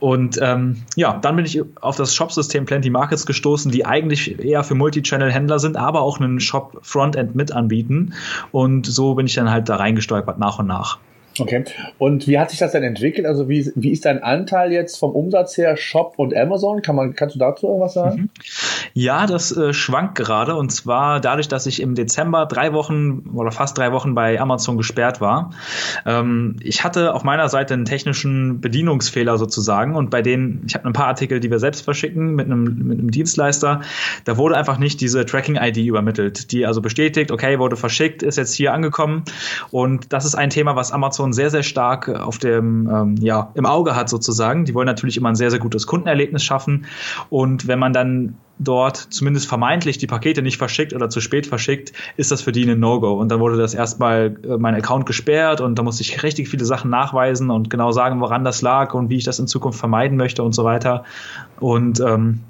[0.00, 4.64] Und ähm, ja, dann bin ich auf das Shop-System Plenty Markets gestoßen, die eigentlich eher
[4.64, 8.14] für Multichannel-Händler sind, aber auch einen Shop-Frontend mit anbieten.
[8.50, 10.98] Und so bin ich dann halt da reingestolpert nach und nach.
[11.40, 11.64] Okay.
[11.98, 13.26] Und wie hat sich das denn entwickelt?
[13.26, 16.82] Also wie, wie ist dein Anteil jetzt vom Umsatz her Shop und Amazon?
[16.82, 18.20] Kann man, kannst du dazu irgendwas sagen?
[18.22, 18.28] Mhm.
[18.94, 23.52] Ja, das äh, schwankt gerade und zwar dadurch, dass ich im Dezember drei Wochen oder
[23.52, 25.50] fast drei Wochen bei Amazon gesperrt war.
[26.06, 30.86] Ähm, ich hatte auf meiner Seite einen technischen Bedienungsfehler sozusagen und bei denen, ich habe
[30.86, 33.82] ein paar Artikel, die wir selbst verschicken mit einem, mit einem Dienstleister,
[34.24, 38.54] da wurde einfach nicht diese Tracking-ID übermittelt, die also bestätigt, okay, wurde verschickt, ist jetzt
[38.54, 39.24] hier angekommen
[39.70, 43.50] und das ist ein Thema, was Amazon Amazon sehr, sehr stark auf dem, ähm, ja,
[43.54, 44.64] im Auge hat sozusagen.
[44.64, 46.86] Die wollen natürlich immer ein sehr, sehr gutes Kundenerlebnis schaffen.
[47.30, 51.92] Und wenn man dann dort zumindest vermeintlich die Pakete nicht verschickt oder zu spät verschickt,
[52.16, 53.14] ist das für die ein No-Go.
[53.14, 56.64] Und dann wurde das erstmal äh, mein Account gesperrt und da musste ich richtig viele
[56.64, 60.16] Sachen nachweisen und genau sagen, woran das lag und wie ich das in Zukunft vermeiden
[60.16, 61.04] möchte und so weiter.
[61.58, 62.40] Und ähm,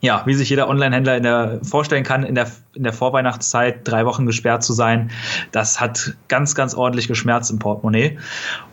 [0.00, 4.06] ja, wie sich jeder Online-Händler in der, vorstellen kann, in der, in der Vorweihnachtszeit drei
[4.06, 5.10] Wochen gesperrt zu sein,
[5.52, 8.18] das hat ganz, ganz ordentlich geschmerzt im Portemonnaie.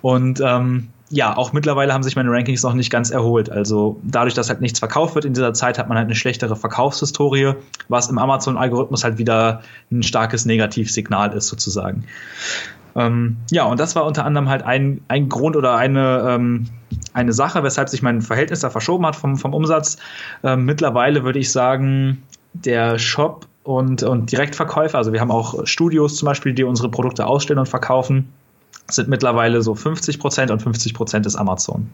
[0.01, 3.49] Und ähm, ja, auch mittlerweile haben sich meine Rankings noch nicht ganz erholt.
[3.49, 6.55] Also dadurch, dass halt nichts verkauft wird in dieser Zeit, hat man halt eine schlechtere
[6.55, 7.53] Verkaufshistorie,
[7.87, 12.03] was im Amazon-Algorithmus halt wieder ein starkes Negativsignal ist sozusagen.
[12.95, 16.65] Ähm, ja, und das war unter anderem halt ein, ein Grund oder eine, ähm,
[17.13, 19.97] eine Sache, weshalb sich mein Verhältnis da verschoben hat vom, vom Umsatz.
[20.43, 26.15] Ähm, mittlerweile würde ich sagen, der Shop und, und Direktverkäufer, also wir haben auch Studios
[26.15, 28.33] zum Beispiel, die unsere Produkte ausstellen und verkaufen,
[28.89, 31.89] sind mittlerweile so 50 Prozent und 50 Prozent ist Amazon.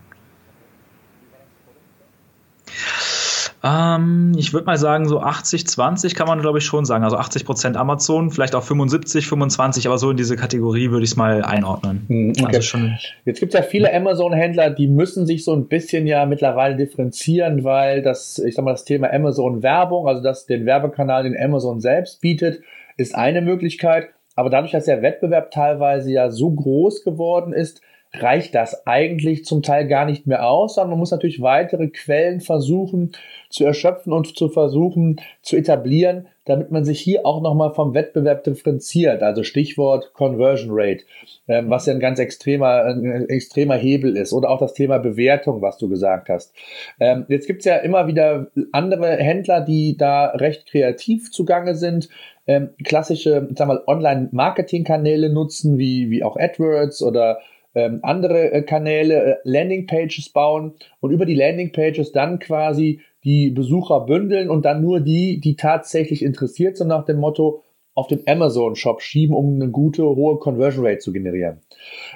[3.66, 7.06] Ähm, ich würde mal sagen, so 80, 20 kann man, glaube ich, schon sagen.
[7.06, 11.12] Also 80 Prozent Amazon, vielleicht auch 75, 25, aber so in diese Kategorie würde ich
[11.12, 12.06] es mal einordnen.
[12.10, 12.46] Hm, okay.
[12.48, 16.26] Also schon Jetzt gibt es ja viele Amazon-Händler, die müssen sich so ein bisschen ja
[16.26, 21.38] mittlerweile differenzieren, weil das, ich sag mal, das Thema Amazon-Werbung, also das den Werbekanal, den
[21.40, 22.62] Amazon selbst bietet,
[22.98, 24.10] ist eine Möglichkeit.
[24.36, 27.82] Aber dadurch, dass der Wettbewerb teilweise ja so groß geworden ist,
[28.16, 32.42] reicht das eigentlich zum Teil gar nicht mehr aus, sondern man muss natürlich weitere Quellen
[32.42, 33.14] versuchen
[33.50, 38.44] zu erschöpfen und zu versuchen zu etablieren, damit man sich hier auch nochmal vom Wettbewerb
[38.44, 39.24] differenziert.
[39.24, 41.06] Also Stichwort Conversion Rate,
[41.48, 44.34] ähm, was ja ein ganz extremer, ein extremer Hebel ist.
[44.34, 46.54] Oder auch das Thema Bewertung, was du gesagt hast.
[47.00, 52.10] Ähm, jetzt gibt's ja immer wieder andere Händler, die da recht kreativ zugange sind.
[52.46, 57.40] Ähm, klassische, sag mal, Online-Marketing-Kanäle nutzen, wie, wie auch AdWords oder
[57.76, 64.02] ähm, andere äh, Kanäle, äh, Landingpages bauen und über die Landingpages dann quasi die Besucher
[64.02, 67.64] bündeln und dann nur die, die tatsächlich interessiert sind nach dem Motto,
[67.96, 71.60] auf den Amazon-Shop schieben, um eine gute, hohe Conversion Rate zu generieren.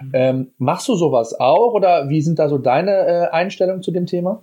[0.01, 0.11] Mhm.
[0.13, 4.07] Ähm, machst du sowas auch oder wie sind da so deine äh, Einstellungen zu dem
[4.07, 4.41] Thema?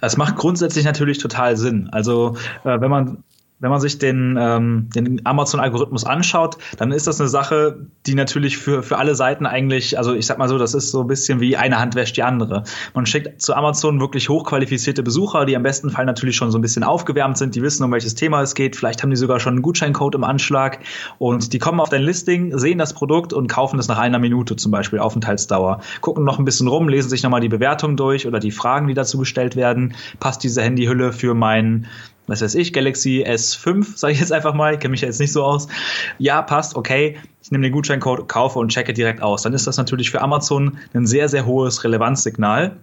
[0.00, 1.88] Es macht grundsätzlich natürlich total Sinn.
[1.92, 3.24] Also äh, wenn man
[3.62, 8.58] wenn man sich den, ähm, den Amazon-Algorithmus anschaut, dann ist das eine Sache, die natürlich
[8.58, 11.40] für, für alle Seiten eigentlich, also ich sag mal so, das ist so ein bisschen
[11.40, 12.64] wie eine Hand wäscht die andere.
[12.92, 16.60] Man schickt zu Amazon wirklich hochqualifizierte Besucher, die am besten Fall natürlich schon so ein
[16.60, 19.52] bisschen aufgewärmt sind, die wissen, um welches Thema es geht, vielleicht haben die sogar schon
[19.52, 20.80] einen Gutscheincode im Anschlag.
[21.18, 24.56] Und die kommen auf dein Listing, sehen das Produkt und kaufen es nach einer Minute
[24.56, 28.40] zum Beispiel, Aufenthaltsdauer, gucken noch ein bisschen rum, lesen sich nochmal die Bewertung durch oder
[28.40, 31.86] die Fragen, die dazu gestellt werden, passt diese Handyhülle für mein
[32.32, 35.20] was weiß ich, Galaxy S5, sage ich jetzt einfach mal, ich kenne mich ja jetzt
[35.20, 35.68] nicht so aus.
[36.18, 39.42] Ja, passt, okay, ich nehme den Gutscheincode, kaufe und checke direkt aus.
[39.42, 42.78] Dann ist das natürlich für Amazon ein sehr, sehr hohes Relevanzsignal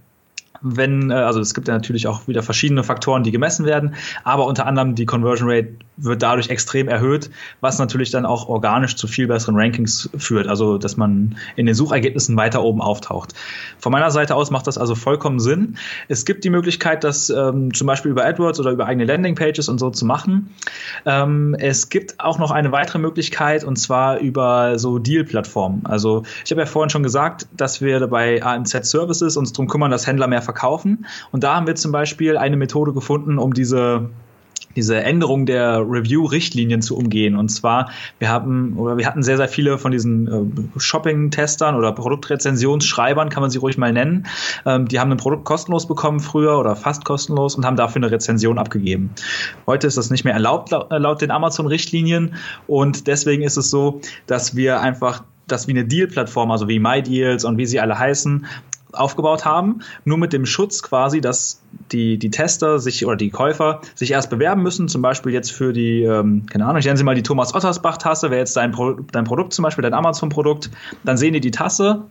[0.61, 4.45] wenn, äh, also es gibt ja natürlich auch wieder verschiedene Faktoren, die gemessen werden, aber
[4.45, 7.29] unter anderem die Conversion Rate wird dadurch extrem erhöht,
[7.61, 11.75] was natürlich dann auch organisch zu viel besseren Rankings führt, also dass man in den
[11.75, 13.33] Suchergebnissen weiter oben auftaucht.
[13.79, 15.77] Von meiner Seite aus macht das also vollkommen Sinn.
[16.07, 19.79] Es gibt die Möglichkeit, das ähm, zum Beispiel über AdWords oder über eigene Landingpages und
[19.79, 20.53] so zu machen.
[21.05, 25.85] Ähm, es gibt auch noch eine weitere Möglichkeit und zwar über so Deal-Plattformen.
[25.85, 29.91] Also ich habe ja vorhin schon gesagt, dass wir bei AMZ Services uns darum kümmern,
[29.91, 31.05] dass Händler mehr verkaufen.
[31.31, 34.09] Und da haben wir zum Beispiel eine Methode gefunden, um diese
[34.75, 37.35] diese Änderung der Review-Richtlinien zu umgehen.
[37.35, 41.91] Und zwar, wir haben oder wir hatten sehr, sehr viele von diesen äh, Shopping-Testern oder
[41.91, 44.27] Produktrezensionsschreibern, kann man sie ruhig mal nennen.
[44.65, 48.11] Ähm, die haben ein Produkt kostenlos bekommen früher oder fast kostenlos und haben dafür eine
[48.11, 49.09] Rezension abgegeben.
[49.65, 52.35] Heute ist das nicht mehr erlaubt laut, laut den Amazon-Richtlinien
[52.67, 57.43] und deswegen ist es so, dass wir einfach das wie eine Deal-Plattform, also wie MyDeals
[57.43, 58.45] und wie sie alle heißen,
[58.91, 63.81] aufgebaut haben, nur mit dem Schutz quasi, dass die, die Tester sich oder die Käufer
[63.95, 67.03] sich erst bewerben müssen, zum Beispiel jetzt für die, ähm, keine Ahnung, ich nenne sie
[67.03, 70.69] mal die Thomas Ottersbach-Tasse, wäre jetzt dein, Pro dein Produkt zum Beispiel, dein Amazon-Produkt,
[71.03, 72.03] dann sehen die die Tasse,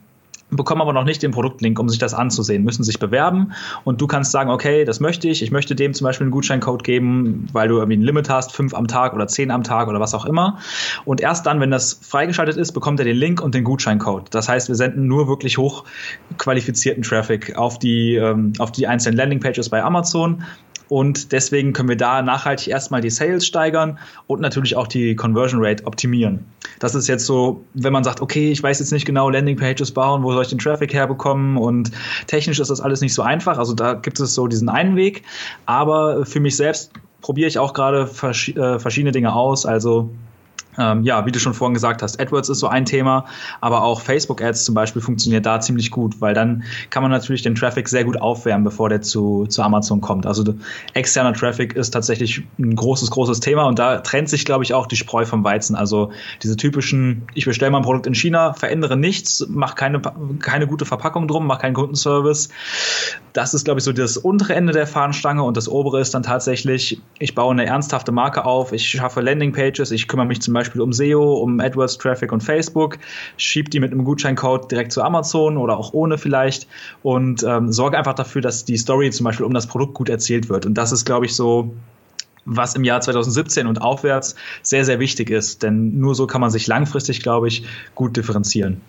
[0.51, 3.53] bekommen aber noch nicht den Produktlink, um sich das anzusehen, müssen sich bewerben
[3.85, 6.85] und du kannst sagen, okay, das möchte ich, ich möchte dem zum Beispiel einen Gutscheincode
[6.85, 10.01] geben, weil du irgendwie ein Limit hast, fünf am Tag oder zehn am Tag oder
[10.01, 10.59] was auch immer.
[11.05, 14.35] Und erst dann, wenn das freigeschaltet ist, bekommt er den Link und den Gutscheincode.
[14.35, 19.69] Das heißt, wir senden nur wirklich hochqualifizierten Traffic auf die, ähm, auf die einzelnen Landingpages
[19.69, 20.45] bei Amazon
[20.89, 25.65] und deswegen können wir da nachhaltig erstmal die Sales steigern und natürlich auch die Conversion
[25.65, 26.45] Rate optimieren.
[26.79, 30.23] Das ist jetzt so, wenn man sagt, okay, ich weiß jetzt nicht genau Landingpages bauen,
[30.23, 31.91] wo soll ich den Traffic herbekommen und
[32.27, 33.59] technisch ist das alles nicht so einfach.
[33.59, 35.25] Also da gibt es so diesen einen Weg.
[35.67, 39.67] Aber für mich selbst probiere ich auch gerade vers äh, verschiedene Dinge aus.
[39.67, 40.11] Also
[40.79, 43.25] ähm, ja, wie du schon vorhin gesagt hast, AdWords ist so ein Thema,
[43.61, 47.55] aber auch Facebook-Ads zum Beispiel funktioniert da ziemlich gut, weil dann kann man natürlich den
[47.55, 50.27] Traffic sehr gut aufwärmen, bevor der zu, zu Amazon kommt.
[50.27, 50.45] Also
[50.95, 54.87] externer Traffic ist tatsächlich ein großes, großes Thema und da trennt sich, glaube ich, auch
[54.87, 55.75] die Spreu vom Weizen.
[55.75, 56.13] Also
[56.43, 60.01] diese typischen, ich bestelle mein Produkt in China, verändere nichts, mach keine,
[60.41, 62.51] keine gute Verpackung drum, mach keinen Kundenservice.
[63.33, 66.23] Das ist, glaube ich, so das untere Ende der Fahnenstange und das obere ist dann
[66.23, 70.68] tatsächlich, ich baue eine ernsthafte Marke auf, ich schaffe Landingpages, ich kümmere mich zum Beispiel
[70.69, 72.99] Beispiel um SEO, um AdWords Traffic und Facebook,
[73.37, 76.67] schieb die mit einem Gutscheincode direkt zu Amazon oder auch ohne vielleicht
[77.03, 80.49] und ähm, sorge einfach dafür, dass die Story zum Beispiel um das Produkt gut erzählt
[80.49, 80.67] wird.
[80.67, 81.73] Und das ist, glaube ich, so
[82.45, 85.63] was im Jahr 2017 und aufwärts sehr, sehr wichtig ist.
[85.63, 88.81] Denn nur so kann man sich langfristig, glaube ich, gut differenzieren.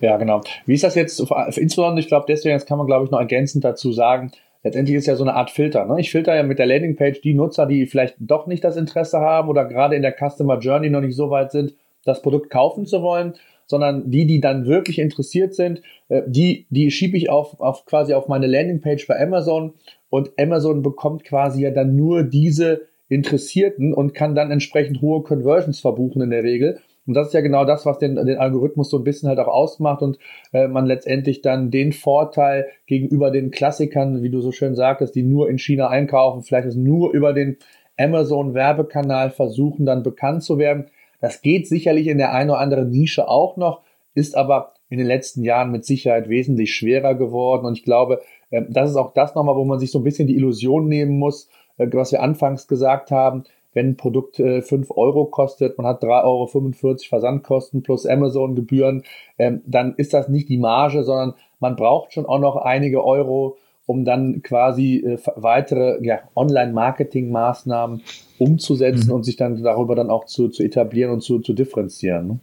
[0.00, 0.40] Ja, genau.
[0.64, 3.64] Wie ist das jetzt, insbesondere, ich glaube, deswegen, das kann man, glaube ich, noch ergänzend
[3.64, 5.84] dazu sagen, letztendlich ist ja so eine Art Filter.
[5.86, 6.00] Ne?
[6.00, 9.48] Ich filter ja mit der Landingpage die Nutzer, die vielleicht doch nicht das Interesse haben
[9.48, 13.02] oder gerade in der Customer Journey noch nicht so weit sind, das Produkt kaufen zu
[13.02, 13.34] wollen,
[13.66, 18.14] sondern die, die dann wirklich interessiert sind, äh, die, die schiebe ich auf, auf quasi
[18.14, 19.74] auf meine Landingpage bei Amazon
[20.10, 25.80] und Amazon bekommt quasi ja dann nur diese Interessierten und kann dann entsprechend hohe Conversions
[25.80, 26.80] verbuchen in der Regel.
[27.08, 29.48] Und das ist ja genau das, was den, den Algorithmus so ein bisschen halt auch
[29.48, 30.18] ausmacht und
[30.52, 35.22] äh, man letztendlich dann den Vorteil gegenüber den Klassikern, wie du so schön sagtest, die
[35.22, 37.56] nur in China einkaufen, vielleicht ist nur über den
[37.96, 40.90] Amazon-Werbekanal versuchen, dann bekannt zu werden.
[41.22, 43.80] Das geht sicherlich in der einen oder anderen Nische auch noch,
[44.14, 47.64] ist aber in den letzten Jahren mit Sicherheit wesentlich schwerer geworden.
[47.64, 50.28] Und ich glaube, äh, das ist auch das nochmal, wo man sich so ein bisschen
[50.28, 51.48] die Illusion nehmen muss,
[51.78, 53.44] äh, was wir anfangs gesagt haben
[53.74, 59.04] wenn ein Produkt äh, 5 Euro kostet, man hat 3,45 Euro Versandkosten plus Amazon-Gebühren,
[59.38, 63.56] ähm, dann ist das nicht die Marge, sondern man braucht schon auch noch einige Euro,
[63.86, 68.02] um dann quasi äh, weitere ja, Online-Marketing-Maßnahmen
[68.38, 69.14] umzusetzen mhm.
[69.14, 72.28] und sich dann darüber dann auch zu, zu etablieren und zu, zu differenzieren.
[72.28, 72.40] Ne?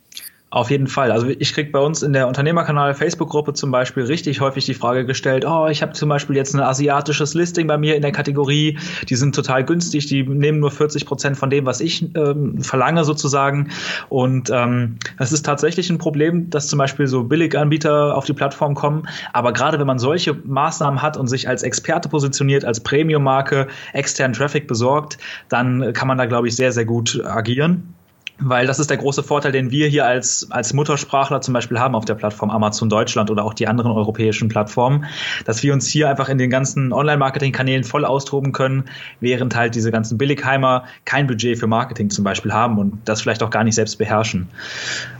[0.56, 1.12] Auf jeden Fall.
[1.12, 5.06] Also ich kriege bei uns in der Unternehmerkanal Facebook-Gruppe zum Beispiel richtig häufig die Frage
[5.06, 8.80] gestellt, oh, ich habe zum Beispiel jetzt ein asiatisches Listing bei mir in der Kategorie,
[9.10, 13.03] die sind total günstig, die nehmen nur 40 Prozent von dem, was ich ähm, verlange
[13.03, 13.72] sozusagen.
[14.08, 18.76] Und ähm, das ist tatsächlich ein Problem, dass zum Beispiel so Billiganbieter auf die Plattform
[18.76, 19.10] kommen.
[19.34, 24.32] Aber gerade wenn man solche Maßnahmen hat und sich als Experte positioniert, als Premium-Marke externen
[24.32, 25.18] Traffic besorgt,
[25.49, 27.93] dann kann man da, glaube ich, sehr, sehr gut agieren.
[28.40, 31.96] Weil das ist der große Vorteil, den wir hier als, als Muttersprachler zum Beispiel haben
[31.96, 35.06] auf der Plattform Amazon Deutschland oder auch die anderen europäischen Plattformen,
[35.46, 38.86] dass wir uns hier einfach in den ganzen Online-Marketing-Kanälen voll austoben können,
[39.22, 43.42] während halt diese ganzen Billigheimer kein Budget für Marketing zum Beispiel haben und das vielleicht
[43.42, 44.50] auch gar nicht selbst beherrschen.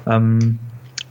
[0.06, 0.60] Ähm,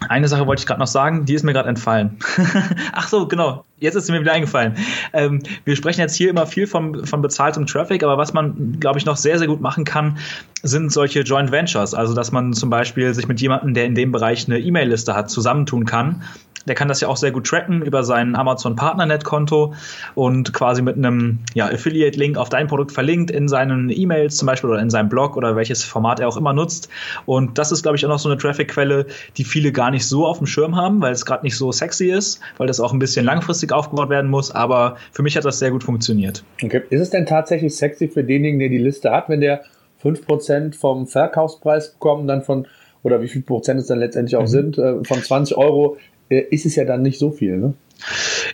[0.09, 2.19] eine Sache wollte ich gerade noch sagen, die ist mir gerade entfallen.
[2.93, 3.65] Ach so, genau.
[3.79, 4.77] Jetzt ist sie mir wieder eingefallen.
[5.13, 8.99] Ähm, wir sprechen jetzt hier immer viel von, von bezahltem Traffic, aber was man, glaube
[8.99, 10.19] ich, noch sehr, sehr gut machen kann,
[10.63, 11.93] sind solche Joint Ventures.
[11.93, 15.31] Also, dass man zum Beispiel sich mit jemandem, der in dem Bereich eine E-Mail-Liste hat,
[15.31, 16.23] zusammentun kann
[16.67, 19.75] der kann das ja auch sehr gut tracken über sein Amazon Partnernet-Konto
[20.15, 24.71] und quasi mit einem ja, Affiliate-Link auf dein Produkt verlinkt in seinen E-Mails zum Beispiel
[24.71, 26.89] oder in seinem Blog oder welches Format er auch immer nutzt.
[27.27, 29.07] Und das ist, glaube ich, auch noch so eine Traffic-Quelle,
[29.37, 32.11] die viele gar nicht so auf dem Schirm haben, weil es gerade nicht so sexy
[32.11, 34.51] ist, weil das auch ein bisschen langfristig aufgebaut werden muss.
[34.51, 36.45] Aber für mich hat das sehr gut funktioniert.
[36.63, 36.83] Okay.
[36.91, 39.63] Ist es denn tatsächlich sexy für denjenigen, der die Liste hat, wenn der
[40.03, 42.67] 5% vom Verkaufspreis bekommt, dann von
[43.03, 44.49] oder wie viel Prozent es dann letztendlich auch mhm.
[44.49, 45.99] sind, äh, von 20 Euro
[46.29, 47.75] ist es ja dann nicht so viel, ne?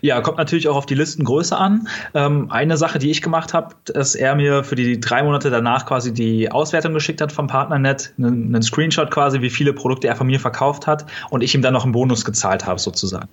[0.00, 1.88] Ja, kommt natürlich auch auf die Listengröße an.
[2.14, 5.86] Ähm, eine Sache, die ich gemacht habe, dass er mir für die drei Monate danach
[5.86, 10.16] quasi die Auswertung geschickt hat vom Partnernet, einen, einen Screenshot quasi, wie viele Produkte er
[10.16, 13.28] von mir verkauft hat und ich ihm dann noch einen Bonus gezahlt habe sozusagen.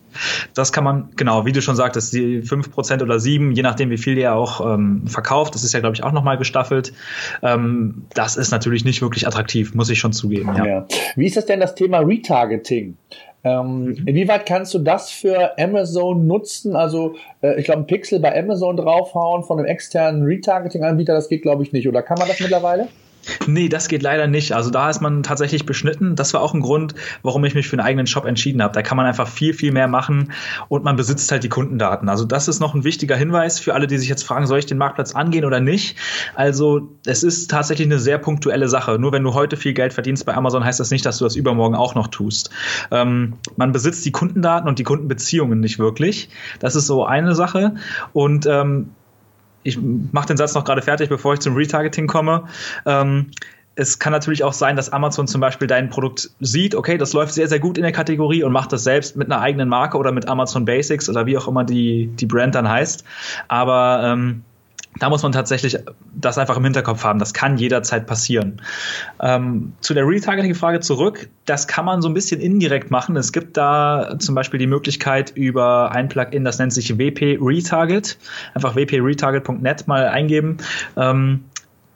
[0.54, 3.90] Das kann man, genau, wie du schon sagtest, die fünf Prozent oder sieben, je nachdem,
[3.90, 6.94] wie viel er auch ähm, verkauft, das ist ja, glaube ich, auch nochmal gestaffelt.
[7.44, 10.54] Ähm, das ist natürlich nicht wirklich attraktiv, muss ich schon zugeben.
[10.56, 10.66] Ja.
[10.66, 10.88] ja.
[11.16, 12.98] Wie ist das denn das Thema Retargeting?
[13.48, 14.04] Ähm, mhm.
[14.06, 16.76] Inwieweit kannst du das für Amazon nutzen?
[16.76, 21.42] Also, äh, ich glaube, ein Pixel bei Amazon draufhauen von einem externen Retargeting-Anbieter, das geht,
[21.44, 21.88] glaube ich, nicht.
[21.88, 22.88] Oder kann man das mittlerweile?
[23.48, 24.54] Nee, das geht leider nicht.
[24.54, 26.16] Also da ist man tatsächlich beschnitten.
[26.16, 28.74] Das war auch ein Grund, warum ich mich für einen eigenen Shop entschieden habe.
[28.74, 30.32] Da kann man einfach viel, viel mehr machen
[30.70, 32.10] und man besitzt halt die Kundendaten.
[32.10, 34.66] Also das ist noch ein wichtiger Hinweis für alle, die sich jetzt fragen, soll ich
[34.66, 35.98] den Marktplatz angehen oder nicht?
[36.36, 39.00] Also es ist tatsächlich eine sehr punktuelle Sache.
[39.00, 41.36] Nur wenn du heute viel Geld verdienst bei Amazon, heißt das nicht, dass du das
[41.36, 42.50] übermorgen auch noch tust.
[42.92, 46.30] Ähm, man besitzt die Kundendaten und die Kundenbeziehungen nicht wirklich.
[46.60, 47.76] Das ist so eine Sache.
[48.14, 48.92] Und ähm,
[49.64, 49.80] ich
[50.12, 52.46] mache den Satz noch gerade fertig, bevor ich zum Retargeting komme.
[52.86, 53.32] Ähm,
[53.76, 57.36] es kann natürlich auch sein, dass Amazon zum Beispiel dein Produkt sieht, okay, das läuft
[57.36, 60.12] sehr, sehr gut in der Kategorie und macht das selbst mit einer eigenen Marke oder
[60.12, 63.06] mit Amazon Basics oder wie auch immer die, die Brand dann heißt.
[63.48, 64.44] Aber ähm,
[65.00, 65.78] da muss man tatsächlich
[66.16, 67.20] das einfach im Hinterkopf haben.
[67.20, 68.62] Das kann jederzeit passieren.
[69.22, 71.30] Ähm, zu der Retargeting-Frage zurück.
[71.46, 73.16] Das kann man so ein bisschen indirekt machen.
[73.16, 78.18] Es gibt da zum Beispiel die Möglichkeit über ein Plugin, das nennt sich WP Retarget.
[78.54, 80.58] Einfach wpretarget.net mal eingeben.
[80.96, 81.44] Ähm,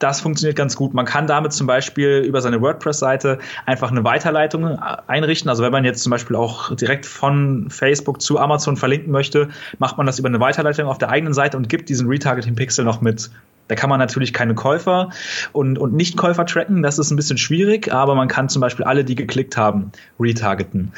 [0.01, 0.93] das funktioniert ganz gut.
[0.93, 4.77] Man kann damit zum Beispiel über seine WordPress-Seite einfach eine Weiterleitung äh,
[5.07, 5.49] einrichten.
[5.49, 9.49] Also wenn man jetzt zum Beispiel auch direkt von Facebook zu Amazon verlinken möchte,
[9.79, 13.01] macht man das über eine Weiterleitung auf der eigenen Seite und gibt diesen Retargeting-Pixel noch
[13.01, 13.29] mit.
[13.67, 15.11] Da kann man natürlich keine Käufer
[15.53, 19.05] und, und Nicht-Käufer tracken, das ist ein bisschen schwierig, aber man kann zum Beispiel alle,
[19.05, 20.91] die geklickt haben, retargeten.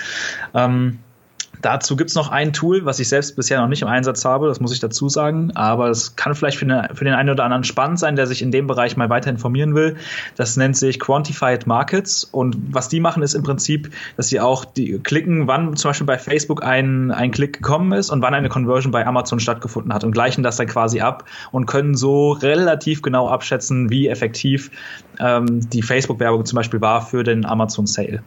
[0.56, 0.98] Ähm,
[1.64, 4.60] Dazu gibt's noch ein Tool, was ich selbst bisher noch nicht im Einsatz habe, das
[4.60, 7.64] muss ich dazu sagen, aber es kann vielleicht für, eine, für den einen oder anderen
[7.64, 9.96] spannend sein, der sich in dem Bereich mal weiter informieren will.
[10.36, 14.66] Das nennt sich Quantified Markets und was die machen, ist im Prinzip, dass sie auch
[14.66, 18.50] die klicken, wann zum Beispiel bei Facebook ein, ein Klick gekommen ist und wann eine
[18.50, 23.02] Conversion bei Amazon stattgefunden hat und gleichen das dann quasi ab und können so relativ
[23.02, 24.70] genau abschätzen, wie effektiv
[25.18, 28.22] ähm, die Facebook-Werbung zum Beispiel war für den Amazon Sale.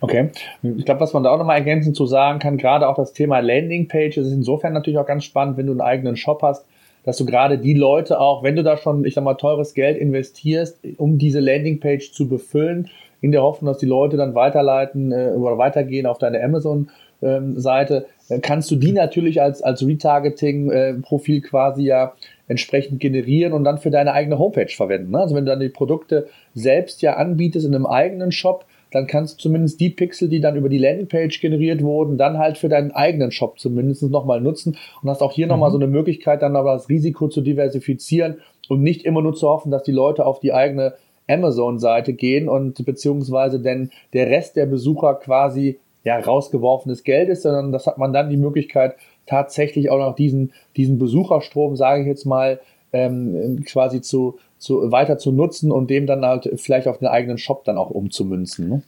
[0.00, 0.30] Okay.
[0.62, 3.40] Ich glaube, was man da auch nochmal ergänzend zu sagen kann, gerade auch das Thema
[3.40, 6.66] Landingpages ist insofern natürlich auch ganz spannend, wenn du einen eigenen Shop hast,
[7.04, 9.96] dass du gerade die Leute auch, wenn du da schon, ich sag mal, teures Geld
[9.96, 12.90] investierst, um diese Landingpage zu befüllen,
[13.20, 18.40] in der Hoffnung, dass die Leute dann weiterleiten äh, oder weitergehen auf deine Amazon-Seite, ähm,
[18.42, 22.12] kannst du die natürlich als, als Retargeting-Profil äh, quasi ja
[22.46, 25.10] entsprechend generieren und dann für deine eigene Homepage verwenden.
[25.10, 25.18] Ne?
[25.18, 29.38] Also wenn du dann die Produkte selbst ja anbietest in einem eigenen Shop, dann kannst
[29.38, 32.90] du zumindest die Pixel, die dann über die Landingpage generiert wurden, dann halt für deinen
[32.92, 35.50] eigenen Shop zumindest nochmal nutzen und hast auch hier mhm.
[35.50, 39.48] nochmal so eine Möglichkeit, dann aber das Risiko zu diversifizieren und nicht immer nur zu
[39.48, 40.94] hoffen, dass die Leute auf die eigene
[41.28, 47.72] Amazon-Seite gehen und beziehungsweise denn der Rest der Besucher quasi ja rausgeworfenes Geld ist, sondern
[47.72, 48.94] das hat man dann die Möglichkeit,
[49.26, 52.60] tatsächlich auch noch diesen, diesen Besucherstrom, sage ich jetzt mal,
[52.92, 57.38] ähm, quasi zu, zu, weiter zu nutzen und dem dann halt vielleicht auf den eigenen
[57.38, 58.68] Shop dann auch umzumünzen.
[58.68, 58.82] Ne?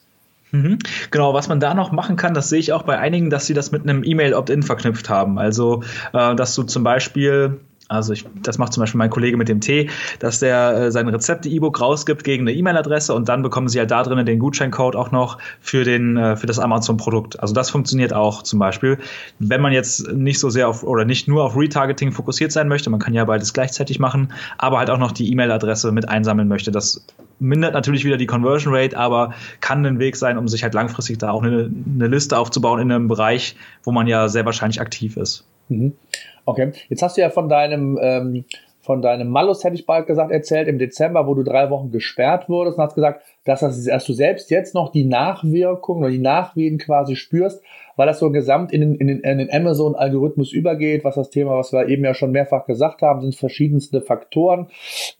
[0.52, 0.78] Mhm.
[1.10, 3.54] Genau, was man da noch machen kann, das sehe ich auch bei einigen, dass sie
[3.54, 5.38] das mit einem E-Mail-Opt-in verknüpft haben.
[5.38, 5.82] Also,
[6.12, 7.60] äh, dass du zum Beispiel
[7.90, 11.08] also ich, das macht zum Beispiel mein Kollege mit dem Tee, dass der äh, sein
[11.08, 15.10] Rezepte-E-Book rausgibt gegen eine E-Mail-Adresse und dann bekommen sie halt da drinnen den Gutscheincode auch
[15.10, 17.40] noch für den äh, für das Amazon-Produkt.
[17.40, 18.98] Also das funktioniert auch zum Beispiel,
[19.40, 22.90] wenn man jetzt nicht so sehr auf oder nicht nur auf Retargeting fokussiert sein möchte.
[22.90, 26.70] Man kann ja beides gleichzeitig machen, aber halt auch noch die E-Mail-Adresse mit einsammeln möchte.
[26.70, 27.04] Das
[27.40, 31.18] mindert natürlich wieder die Conversion Rate, aber kann ein Weg sein, um sich halt langfristig
[31.18, 35.16] da auch eine, eine Liste aufzubauen in einem Bereich, wo man ja sehr wahrscheinlich aktiv
[35.16, 35.44] ist.
[35.68, 35.92] Mhm.
[36.44, 38.44] Okay, jetzt hast du ja von deinem ähm,
[38.90, 42.48] von deinem Malus, hätte ich bald gesagt, erzählt im Dezember, wo du drei Wochen gesperrt
[42.48, 46.18] wurdest und hast gesagt, dass, das, dass du selbst jetzt noch die Nachwirkungen oder die
[46.18, 47.62] Nachwehen quasi spürst,
[47.96, 51.56] weil das so gesamt in den, in den, in den Amazon-Algorithmus übergeht, was das Thema,
[51.58, 54.68] was wir eben ja schon mehrfach gesagt haben, sind verschiedenste Faktoren.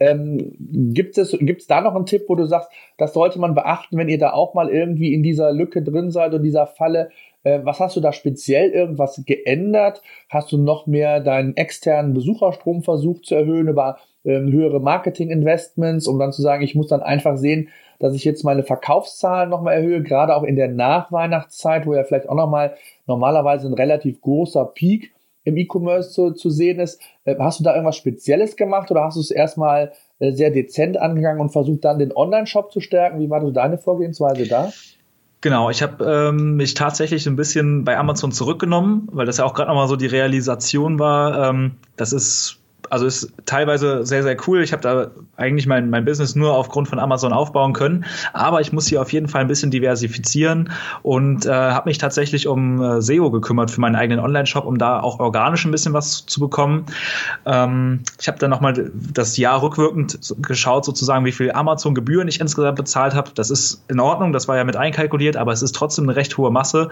[0.01, 3.99] Ähm, gibt es gibt's da noch einen Tipp, wo du sagst, das sollte man beachten,
[3.99, 7.11] wenn ihr da auch mal irgendwie in dieser Lücke drin seid und dieser Falle,
[7.43, 10.03] was hast du da speziell irgendwas geändert?
[10.29, 16.19] Hast du noch mehr deinen externen Besucherstrom versucht zu erhöhen über ähm, höhere Marketing-Investments, um
[16.19, 17.69] dann zu sagen, ich muss dann einfach sehen,
[17.99, 22.29] dass ich jetzt meine Verkaufszahlen nochmal erhöhe, gerade auch in der Nachweihnachtszeit, wo ja vielleicht
[22.29, 22.75] auch nochmal
[23.07, 25.13] normalerweise ein relativ großer Peak
[25.45, 27.01] im E-Commerce zu, zu sehen ist.
[27.25, 30.99] Äh, hast du da irgendwas Spezielles gemacht oder hast du es erstmal äh, sehr dezent
[30.99, 33.21] angegangen und versucht dann den Online-Shop zu stärken?
[33.21, 34.71] Wie war so deine Vorgehensweise da?
[35.43, 39.55] Genau, ich habe ähm, mich tatsächlich ein bisschen bei Amazon zurückgenommen, weil das ja auch
[39.55, 41.49] gerade nochmal so die Realisation war.
[41.49, 42.60] Ähm, das ist
[42.91, 44.63] also ist teilweise sehr, sehr cool.
[44.63, 48.05] Ich habe da eigentlich mein, mein Business nur aufgrund von Amazon aufbauen können.
[48.33, 50.71] Aber ich muss hier auf jeden Fall ein bisschen diversifizieren
[51.03, 55.01] und äh, habe mich tatsächlich um äh, SEO gekümmert für meinen eigenen Online-Shop, um da
[55.01, 56.87] auch organisch ein bisschen was zu bekommen.
[57.47, 62.77] Ähm, ich habe dann nochmal das Jahr rückwirkend geschaut, sozusagen, wie viel Amazon-Gebühren ich insgesamt
[62.77, 63.31] bezahlt habe.
[63.35, 66.37] Das ist in Ordnung, das war ja mit einkalkuliert, aber es ist trotzdem eine recht
[66.37, 66.89] hohe Masse.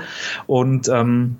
[0.46, 1.36] Und ähm,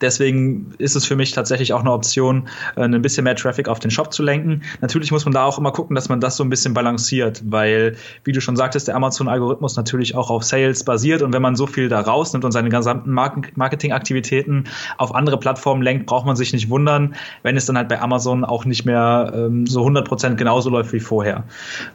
[0.00, 3.78] Deswegen ist es für mich tatsächlich auch eine Option, äh, ein bisschen mehr Traffic auf
[3.78, 4.62] den Shop zu lenken.
[4.80, 7.96] Natürlich muss man da auch immer gucken, dass man das so ein bisschen balanciert, weil,
[8.24, 11.66] wie du schon sagtest, der Amazon-Algorithmus natürlich auch auf Sales basiert und wenn man so
[11.66, 14.64] viel da rausnimmt und seine gesamten Marketingaktivitäten
[14.98, 18.44] auf andere Plattformen lenkt, braucht man sich nicht wundern, wenn es dann halt bei Amazon
[18.44, 21.44] auch nicht mehr ähm, so 100% genauso läuft wie vorher.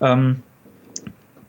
[0.01, 0.41] Ähm,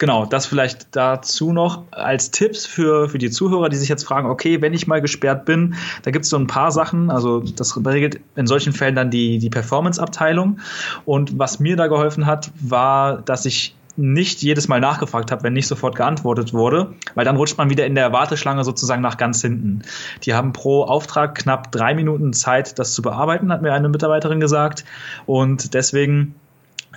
[0.02, 4.28] genau, das vielleicht dazu noch als Tipps für, für die Zuhörer, die sich jetzt fragen,
[4.28, 7.76] okay, wenn ich mal gesperrt bin, da gibt es so ein paar Sachen, also das
[7.86, 10.58] regelt in solchen Fällen dann die, die Performance-Abteilung.
[11.04, 15.52] Und was mir da geholfen hat, war, dass ich nicht jedes Mal nachgefragt habe, wenn
[15.52, 19.40] nicht sofort geantwortet wurde, weil dann rutscht man wieder in der Warteschlange sozusagen nach ganz
[19.40, 19.82] hinten.
[20.24, 24.40] Die haben pro Auftrag knapp drei Minuten Zeit, das zu bearbeiten, hat mir eine Mitarbeiterin
[24.40, 24.84] gesagt.
[25.26, 26.34] Und deswegen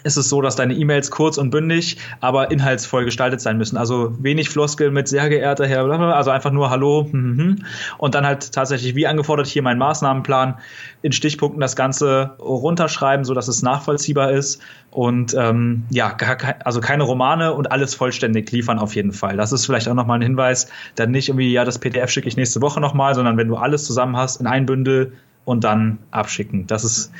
[0.06, 3.76] ist es so, dass deine E-Mails kurz und bündig, aber inhaltsvoll gestaltet sein müssen.
[3.76, 5.84] Also wenig Floskel mit sehr geehrter Herr,
[6.16, 7.66] also einfach nur Hallo hm, hm, hm.
[7.97, 10.60] und dann halt tatsächlich wie angefordert hier mein Maßnahmenplan
[11.01, 16.16] in Stichpunkten das Ganze runterschreiben, so dass es nachvollziehbar ist und ähm, ja,
[16.64, 19.38] also keine Romane und alles vollständig liefern auf jeden Fall.
[19.38, 22.38] Das ist vielleicht auch nochmal ein Hinweis, dann nicht irgendwie, ja, das PDF schicke ich
[22.38, 25.14] nächste Woche nochmal, sondern wenn du alles zusammen hast in ein Bündel,
[25.46, 26.68] und dann abschicken.
[26.68, 27.12] Das ist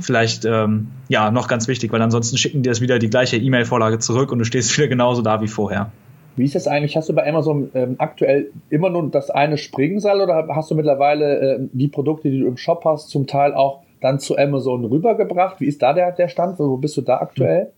[0.00, 3.98] vielleicht ähm, ja noch ganz wichtig, weil ansonsten schicken die es wieder die gleiche E-Mail-Vorlage
[3.98, 5.92] zurück und du stehst wieder genauso da wie vorher.
[6.36, 6.96] Wie ist das eigentlich?
[6.96, 11.38] Hast du bei Amazon ähm, aktuell immer nur das eine Springseil oder hast du mittlerweile
[11.38, 15.60] äh, die Produkte, die du im Shop hast, zum Teil auch dann zu Amazon rübergebracht?
[15.60, 16.58] Wie ist da der, der Stand?
[16.58, 17.72] Wo bist du da aktuell?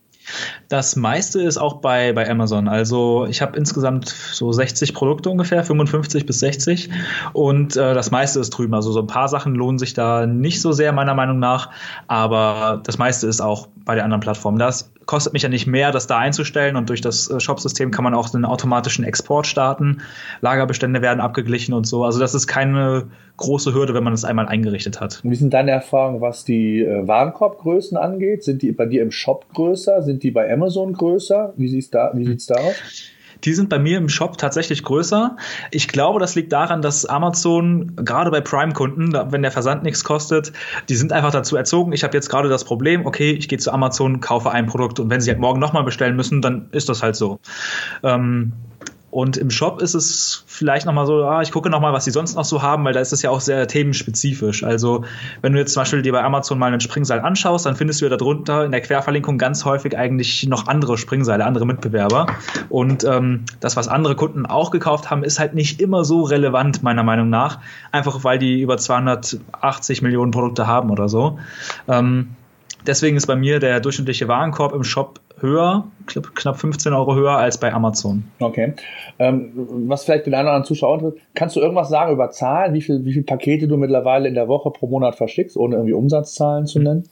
[0.69, 2.69] Das meiste ist auch bei, bei Amazon.
[2.69, 6.91] Also ich habe insgesamt so 60 Produkte ungefähr, 55 bis 60.
[7.33, 8.75] Und äh, das meiste ist drüben.
[8.75, 11.71] Also so ein paar Sachen lohnen sich da nicht so sehr, meiner Meinung nach.
[12.09, 14.59] Aber das meiste ist auch bei den anderen Plattformen.
[14.59, 18.05] Das kostet mich ja nicht mehr, das da einzustellen und durch das äh, Shop-System kann
[18.05, 20.03] man auch einen automatischen Export starten.
[20.41, 22.05] Lagerbestände werden abgeglichen und so.
[22.05, 25.21] Also das ist keine große Hürde, wenn man das einmal eingerichtet hat.
[25.23, 28.45] Wie sind deine Erfahrungen, was die äh, Warenkorbgrößen angeht?
[28.45, 30.03] Sind die bei dir im Shop größer?
[30.03, 31.55] Sind die bei Amazon größer?
[31.57, 32.75] Wie sieht's da, wie sieht's da aus?
[33.45, 35.37] Die sind bei mir im Shop tatsächlich größer.
[35.71, 40.53] Ich glaube, das liegt daran, dass Amazon gerade bei Prime-Kunden, wenn der Versand nichts kostet,
[40.89, 41.93] die sind einfach dazu erzogen.
[41.93, 45.11] Ich habe jetzt gerade das Problem, okay, ich gehe zu Amazon, kaufe ein Produkt und
[45.11, 47.41] wenn sie halt morgen nochmal bestellen müssen, dann ist das halt so.
[48.03, 48.53] Ähm,
[49.17, 52.35] und im Shop ist es vielleicht nochmal so, ah, ich gucke nochmal, was sie sonst
[52.37, 54.63] noch so haben, weil da ist es ja auch sehr themenspezifisch.
[54.63, 55.05] Also,
[55.41, 58.05] wenn du jetzt zum Beispiel dir bei Amazon mal einen Springseil anschaust, dann findest du
[58.05, 62.27] ja darunter in der Querverlinkung ganz häufig eigentlich noch andere Springseile, andere Mitbewerber.
[62.69, 66.83] Und ähm, das, was andere Kunden auch gekauft haben, ist halt nicht immer so relevant,
[66.83, 67.61] meiner Meinung nach.
[67.93, 71.39] Einfach weil die über 280 Millionen Produkte haben oder so.
[71.89, 72.37] Ähm,
[72.87, 77.59] deswegen ist bei mir der durchschnittliche Warenkorb im Shop höher, knapp 15 Euro höher als
[77.59, 78.25] bei Amazon.
[78.41, 78.75] Okay.
[79.19, 79.53] Ähm,
[79.87, 83.13] was vielleicht den anderen Zuschauern interessiert, kannst du irgendwas sagen über Zahlen, wie viele wie
[83.13, 87.05] viel Pakete du mittlerweile in der Woche pro Monat verschickst, ohne irgendwie Umsatzzahlen zu nennen?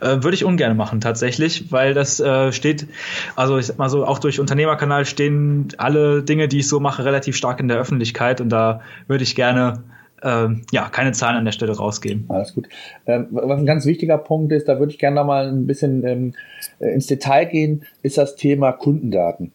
[0.00, 2.88] Äh, würde ich ungern machen, tatsächlich, weil das äh, steht,
[3.36, 7.04] also ich sag mal so, auch durch Unternehmerkanal stehen alle Dinge, die ich so mache,
[7.04, 9.84] relativ stark in der Öffentlichkeit und da würde ich gerne
[10.22, 12.26] ähm, ja, keine Zahlen an der Stelle rausgeben.
[12.28, 12.68] Alles gut.
[13.06, 16.06] Ähm, was ein ganz wichtiger Punkt ist, da würde ich gerne noch mal ein bisschen
[16.06, 16.34] ähm,
[16.78, 19.52] äh, ins Detail gehen, ist das Thema Kundendaten.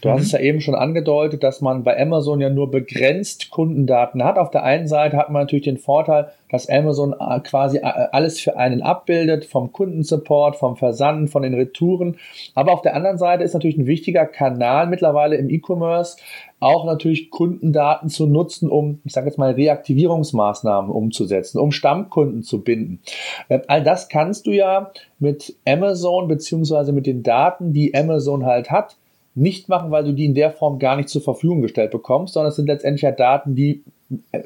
[0.00, 0.12] Du mhm.
[0.12, 4.38] hast es ja eben schon angedeutet, dass man bei Amazon ja nur begrenzt Kundendaten hat.
[4.38, 8.40] Auf der einen Seite hat man natürlich den Vorteil, dass Amazon äh, quasi äh, alles
[8.40, 12.16] für einen abbildet, vom Kundensupport, vom Versand, von den Retouren.
[12.54, 16.18] Aber auf der anderen Seite ist natürlich ein wichtiger Kanal mittlerweile im E-Commerce,
[16.60, 22.62] auch natürlich Kundendaten zu nutzen, um, ich sage jetzt mal, Reaktivierungsmaßnahmen umzusetzen, um Stammkunden zu
[22.62, 23.00] binden.
[23.48, 28.70] Äh, all das kannst du ja mit Amazon beziehungsweise mit den Daten, die Amazon halt
[28.70, 28.96] hat,
[29.34, 32.50] nicht machen, weil du die in der Form gar nicht zur Verfügung gestellt bekommst, sondern
[32.50, 33.82] es sind letztendlich ja Daten, die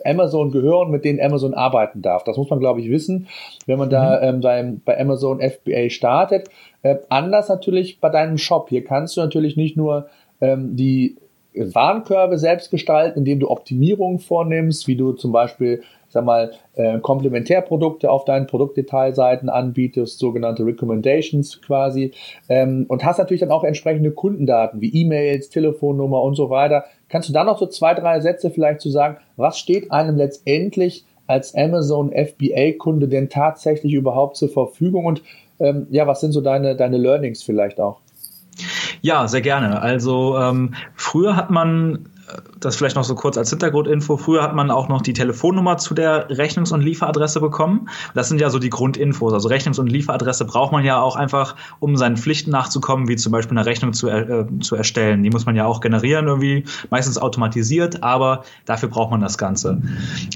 [0.05, 2.25] Amazon gehören, mit denen Amazon arbeiten darf.
[2.25, 3.29] Das muss man, glaube ich, wissen,
[3.67, 4.29] wenn man da mhm.
[4.29, 6.49] ähm, beim, bei Amazon FBA startet.
[6.83, 8.69] Äh, anders natürlich bei deinem Shop.
[8.69, 10.09] Hier kannst du natürlich nicht nur
[10.41, 11.17] ähm, die
[11.59, 18.11] Warenkörbe selbst gestalten, indem du Optimierungen vornimmst, wie du zum Beispiel sag mal, äh, Komplementärprodukte
[18.11, 22.13] auf deinen Produktdetailseiten anbietest, sogenannte Recommendations quasi,
[22.49, 26.85] ähm, und hast natürlich dann auch entsprechende Kundendaten wie E-Mails, Telefonnummer und so weiter.
[27.09, 31.05] Kannst du da noch so zwei, drei Sätze vielleicht zu sagen, was steht einem letztendlich
[31.27, 35.23] als Amazon FBA-Kunde denn tatsächlich überhaupt zur Verfügung und
[35.61, 38.01] ähm, ja, was sind so deine, deine Learnings vielleicht auch?
[39.03, 39.81] Ja, sehr gerne.
[39.81, 42.09] Also ähm, früher hat man
[42.61, 44.17] das vielleicht noch so kurz als Hintergrundinfo.
[44.17, 47.89] Früher hat man auch noch die Telefonnummer zu der Rechnungs- und Lieferadresse bekommen.
[48.15, 49.33] Das sind ja so die Grundinfos.
[49.33, 53.33] Also Rechnungs- und Lieferadresse braucht man ja auch einfach, um seinen Pflichten nachzukommen, wie zum
[53.33, 55.23] Beispiel eine Rechnung zu, äh, zu erstellen.
[55.23, 59.81] Die muss man ja auch generieren irgendwie, meistens automatisiert, aber dafür braucht man das Ganze.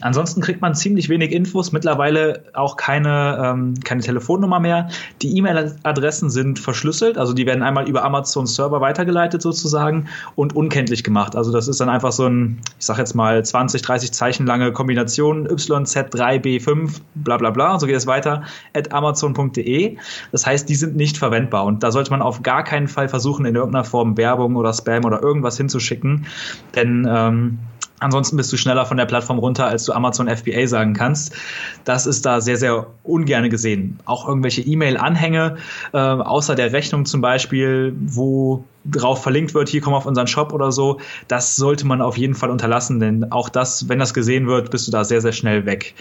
[0.00, 4.88] Ansonsten kriegt man ziemlich wenig Infos, mittlerweile auch keine, ähm, keine Telefonnummer mehr.
[5.20, 11.04] Die E-Mail-Adressen sind verschlüsselt, also die werden einmal über Amazon Server weitergeleitet sozusagen und unkenntlich
[11.04, 11.36] gemacht.
[11.36, 14.72] Also das ist dann einfach so ein, ich sag jetzt mal 20, 30 Zeichen lange
[14.72, 19.96] Kombination YZ3B5, bla bla bla, so geht es weiter, at amazon.de.
[20.30, 23.44] Das heißt, die sind nicht verwendbar und da sollte man auf gar keinen Fall versuchen,
[23.44, 26.26] in irgendeiner Form Werbung oder Spam oder irgendwas hinzuschicken,
[26.74, 27.58] denn ähm,
[28.02, 31.36] Ansonsten bist du schneller von der Plattform runter, als du Amazon FBA sagen kannst.
[31.84, 34.00] Das ist da sehr, sehr ungerne gesehen.
[34.06, 35.58] Auch irgendwelche E-Mail-Anhänge,
[35.92, 40.52] äh, außer der Rechnung zum Beispiel, wo drauf verlinkt wird, hier komm auf unseren Shop
[40.52, 44.46] oder so, das sollte man auf jeden Fall unterlassen, denn auch das, wenn das gesehen
[44.46, 45.94] wird, bist du da sehr, sehr schnell weg.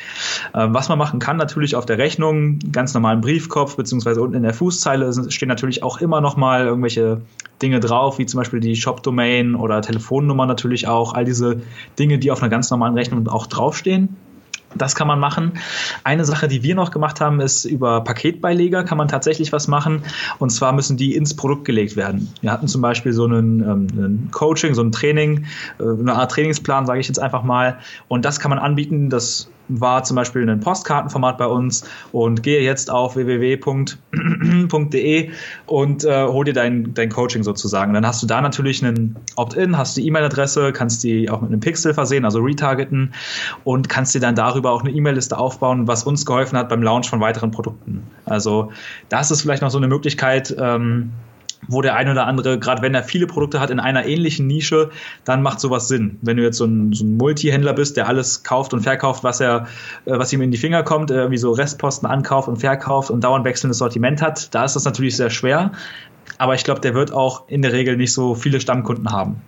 [0.53, 4.43] Ähm, was man machen kann, natürlich auf der Rechnung, ganz normalen Briefkopf, beziehungsweise unten in
[4.43, 7.21] der Fußzeile stehen natürlich auch immer noch mal irgendwelche
[7.61, 11.61] Dinge drauf, wie zum Beispiel die Shop-Domain oder Telefonnummer natürlich auch, all diese
[11.99, 14.15] Dinge, die auf einer ganz normalen Rechnung auch draufstehen.
[14.75, 15.53] Das kann man machen.
[16.03, 20.03] Eine Sache, die wir noch gemacht haben, ist über Paketbeileger kann man tatsächlich was machen.
[20.39, 22.33] Und zwar müssen die ins Produkt gelegt werden.
[22.41, 25.45] Wir hatten zum Beispiel so einen, ähm, einen Coaching, so ein Training,
[25.79, 27.79] äh, eine Art Trainingsplan, sage ich jetzt einfach mal.
[28.07, 29.09] Und das kann man anbieten.
[29.09, 29.49] Das
[29.79, 33.71] war zum Beispiel ein Postkartenformat bei uns und gehe jetzt auf www.de
[35.65, 37.93] und äh, hol dir dein, dein Coaching sozusagen.
[37.93, 41.59] Dann hast du da natürlich einen Opt-in, hast die E-Mail-Adresse, kannst die auch mit einem
[41.59, 43.13] Pixel versehen, also retargeten
[43.63, 47.09] und kannst dir dann darüber auch eine E-Mail-Liste aufbauen, was uns geholfen hat beim Launch
[47.09, 48.03] von weiteren Produkten.
[48.25, 48.71] Also
[49.09, 51.11] das ist vielleicht noch so eine Möglichkeit, ähm,
[51.67, 54.89] wo der eine oder andere, gerade wenn er viele Produkte hat in einer ähnlichen Nische,
[55.25, 56.17] dann macht sowas Sinn.
[56.21, 59.39] Wenn du jetzt so ein, so ein Multihändler bist, der alles kauft und verkauft, was
[59.39, 59.67] er,
[60.05, 63.23] äh, was ihm in die Finger kommt, äh, wie so Restposten ankauft und verkauft und
[63.23, 65.71] dauernd wechselndes Sortiment hat, da ist das natürlich sehr schwer.
[66.37, 69.41] Aber ich glaube, der wird auch in der Regel nicht so viele Stammkunden haben.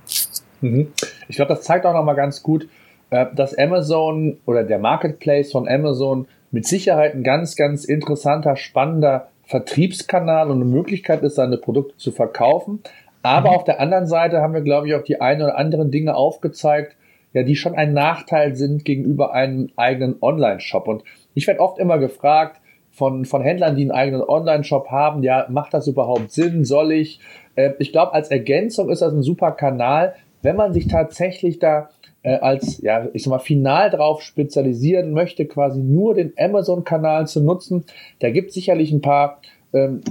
[0.62, 0.88] Mhm.
[1.28, 2.68] Ich glaube, das zeigt auch nochmal ganz gut,
[3.10, 9.30] äh, dass Amazon oder der Marketplace von Amazon mit Sicherheit ein ganz, ganz interessanter, spannender
[9.54, 12.80] Vertriebskanal und eine Möglichkeit ist, seine Produkte zu verkaufen.
[13.22, 13.56] Aber mhm.
[13.56, 16.96] auf der anderen Seite haben wir, glaube ich, auch die ein oder anderen Dinge aufgezeigt,
[17.34, 20.88] ja, die schon ein Nachteil sind gegenüber einem eigenen Online-Shop.
[20.88, 21.04] Und
[21.36, 25.76] ich werde oft immer gefragt von, von Händlern, die einen eigenen Online-Shop haben, ja, macht
[25.76, 26.66] das überhaupt Sinn?
[26.66, 27.20] Soll ich?
[27.54, 31.92] Äh, ich glaube, als Ergänzung ist das ein super Kanal, wenn man sich tatsächlich da
[32.24, 37.42] äh, als, ja, ich sag mal, final drauf spezialisieren möchte, quasi nur den Amazon-Kanal zu
[37.42, 37.86] nutzen.
[38.20, 39.40] Da gibt es sicherlich ein paar
[39.74, 40.02] ähm,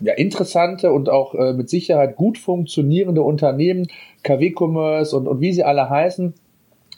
[0.00, 3.88] ja, interessante und auch äh, mit Sicherheit gut funktionierende Unternehmen,
[4.22, 6.34] KW-Commerce und, und wie sie alle heißen,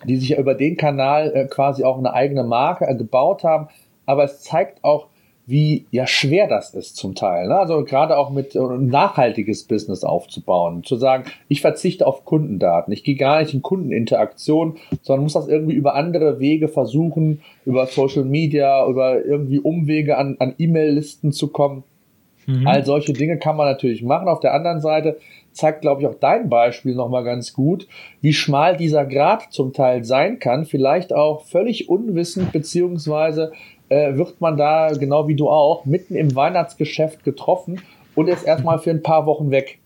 [0.07, 3.68] die sich ja über den Kanal äh, quasi auch eine eigene Marke äh, gebaut haben.
[4.07, 5.07] Aber es zeigt auch,
[5.47, 7.49] wie ja schwer das ist zum Teil.
[7.49, 7.57] Ne?
[7.57, 13.03] Also gerade auch mit ein nachhaltiges Business aufzubauen, zu sagen, ich verzichte auf Kundendaten, ich
[13.03, 18.24] gehe gar nicht in Kundeninteraktion, sondern muss das irgendwie über andere Wege versuchen, über Social
[18.24, 21.82] Media, über irgendwie Umwege an, an E-Mail-Listen zu kommen.
[22.47, 22.66] Mhm.
[22.66, 24.28] All solche Dinge kann man natürlich machen.
[24.28, 25.18] Auf der anderen Seite
[25.53, 27.86] zeigt, glaube ich, auch dein Beispiel nochmal ganz gut,
[28.20, 30.64] wie schmal dieser Grad zum Teil sein kann.
[30.64, 33.53] Vielleicht auch völlig unwissend, beziehungsweise
[33.93, 37.82] äh, wird man da, genau wie du auch, mitten im Weihnachtsgeschäft getroffen
[38.14, 39.78] und ist erstmal für ein paar Wochen weg.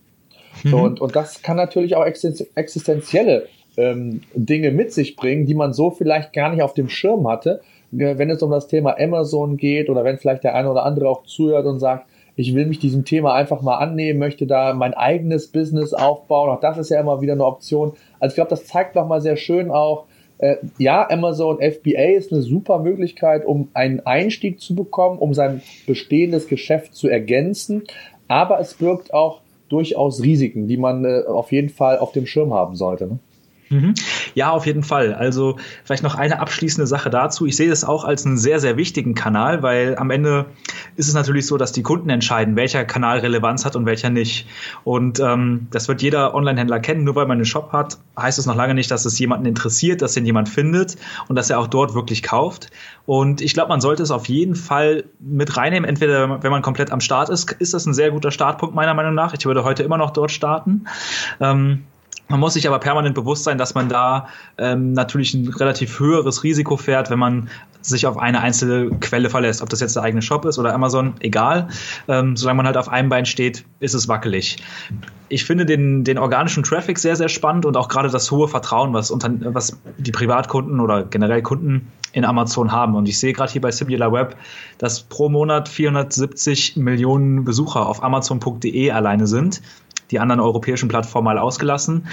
[0.63, 0.73] Mhm.
[0.73, 5.91] Und, und das kann natürlich auch existenzielle ähm, Dinge mit sich bringen, die man so
[5.91, 7.59] vielleicht gar nicht auf dem Schirm hatte.
[7.91, 11.09] Äh, wenn es um das Thema Amazon geht oder wenn vielleicht der eine oder andere
[11.09, 14.93] auch zuhört und sagt, ich will mich diesem Thema einfach mal annehmen, möchte da mein
[14.93, 16.49] eigenes Business aufbauen.
[16.49, 17.93] Auch das ist ja immer wieder eine Option.
[18.19, 20.05] Also ich glaube, das zeigt nochmal sehr schön auch,
[20.39, 25.61] äh, ja, Amazon FBA ist eine super Möglichkeit, um einen Einstieg zu bekommen, um sein
[25.85, 27.83] bestehendes Geschäft zu ergänzen.
[28.27, 32.53] Aber es birgt auch durchaus Risiken, die man äh, auf jeden Fall auf dem Schirm
[32.53, 33.07] haben sollte.
[33.07, 33.19] Ne?
[33.69, 33.93] Mhm.
[34.33, 35.13] Ja, auf jeden Fall.
[35.13, 37.45] Also vielleicht noch eine abschließende Sache dazu.
[37.45, 40.45] Ich sehe das auch als einen sehr, sehr wichtigen Kanal, weil am Ende
[40.95, 44.47] ist es natürlich so, dass die Kunden entscheiden, welcher Kanal Relevanz hat und welcher nicht.
[44.83, 47.03] Und ähm, das wird jeder Online-Händler kennen.
[47.03, 50.01] Nur weil man einen Shop hat, heißt es noch lange nicht, dass es jemanden interessiert,
[50.01, 50.95] dass ihn jemand findet
[51.27, 52.69] und dass er auch dort wirklich kauft.
[53.05, 55.87] Und ich glaube, man sollte es auf jeden Fall mit reinnehmen.
[55.87, 59.13] Entweder, wenn man komplett am Start ist, ist das ein sehr guter Startpunkt meiner Meinung
[59.13, 59.33] nach.
[59.33, 60.85] Ich würde heute immer noch dort starten.
[61.39, 61.83] Ähm,
[62.29, 66.43] man muss sich aber permanent bewusst sein, dass man da ähm, natürlich ein relativ höheres
[66.43, 67.49] Risiko fährt, wenn man
[67.81, 69.61] sich auf eine einzelne Quelle verlässt.
[69.61, 71.69] Ob das jetzt der eigene Shop ist oder Amazon, egal.
[72.07, 74.57] Ähm, solange man halt auf einem Bein steht, ist es wackelig.
[75.29, 78.93] Ich finde den, den organischen Traffic sehr, sehr spannend und auch gerade das hohe Vertrauen,
[78.93, 82.95] was, unter, was die Privatkunden oder generell Kunden in Amazon haben.
[82.95, 84.35] Und ich sehe gerade hier bei Sibular Web,
[84.77, 89.61] dass pro Monat 470 Millionen Besucher auf Amazon.de alleine sind
[90.11, 92.07] die anderen europäischen Plattformen mal ausgelassen.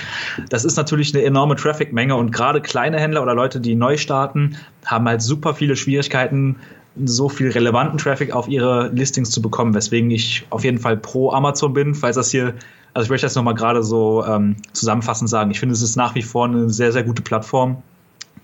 [0.49, 4.57] Das ist natürlich eine enorme Traffic-Menge und gerade kleine Händler oder Leute, die neu starten,
[4.85, 6.57] haben halt super viele Schwierigkeiten,
[7.05, 11.33] so viel relevanten Traffic auf ihre Listings zu bekommen, weswegen ich auf jeden Fall pro
[11.33, 12.55] Amazon bin, falls das hier,
[12.93, 15.51] also ich möchte das nochmal gerade so ähm, zusammenfassend sagen.
[15.51, 17.83] Ich finde, es ist nach wie vor eine sehr, sehr gute Plattform,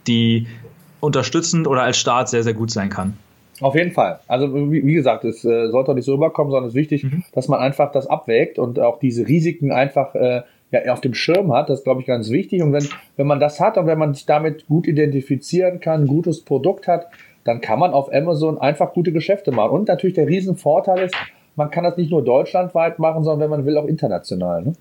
[0.07, 0.49] die
[1.01, 3.17] unterstützend oder als Start sehr, sehr gut sein kann.
[3.61, 4.21] Auf jeden Fall.
[4.27, 7.05] Also wie, wie gesagt, es äh, sollte auch nicht so rüberkommen, sondern es ist wichtig,
[7.05, 7.25] mhm.
[7.33, 11.53] dass man einfach das abwägt und auch diese Risiken einfach äh, ja, auf dem Schirm
[11.53, 11.69] hat.
[11.69, 12.63] Das ist, glaube ich, ganz wichtig.
[12.63, 12.87] Und wenn,
[13.17, 16.89] wenn man das hat und wenn man sich damit gut identifizieren kann, ein gutes Produkt
[16.89, 17.09] hat,
[17.45, 19.73] dann kann man auf Amazon einfach gute Geschäfte machen.
[19.73, 21.15] Und natürlich der Riesenvorteil ist,
[21.61, 24.63] man kann das nicht nur deutschlandweit machen, sondern wenn man will auch international.
[24.63, 24.73] Ne?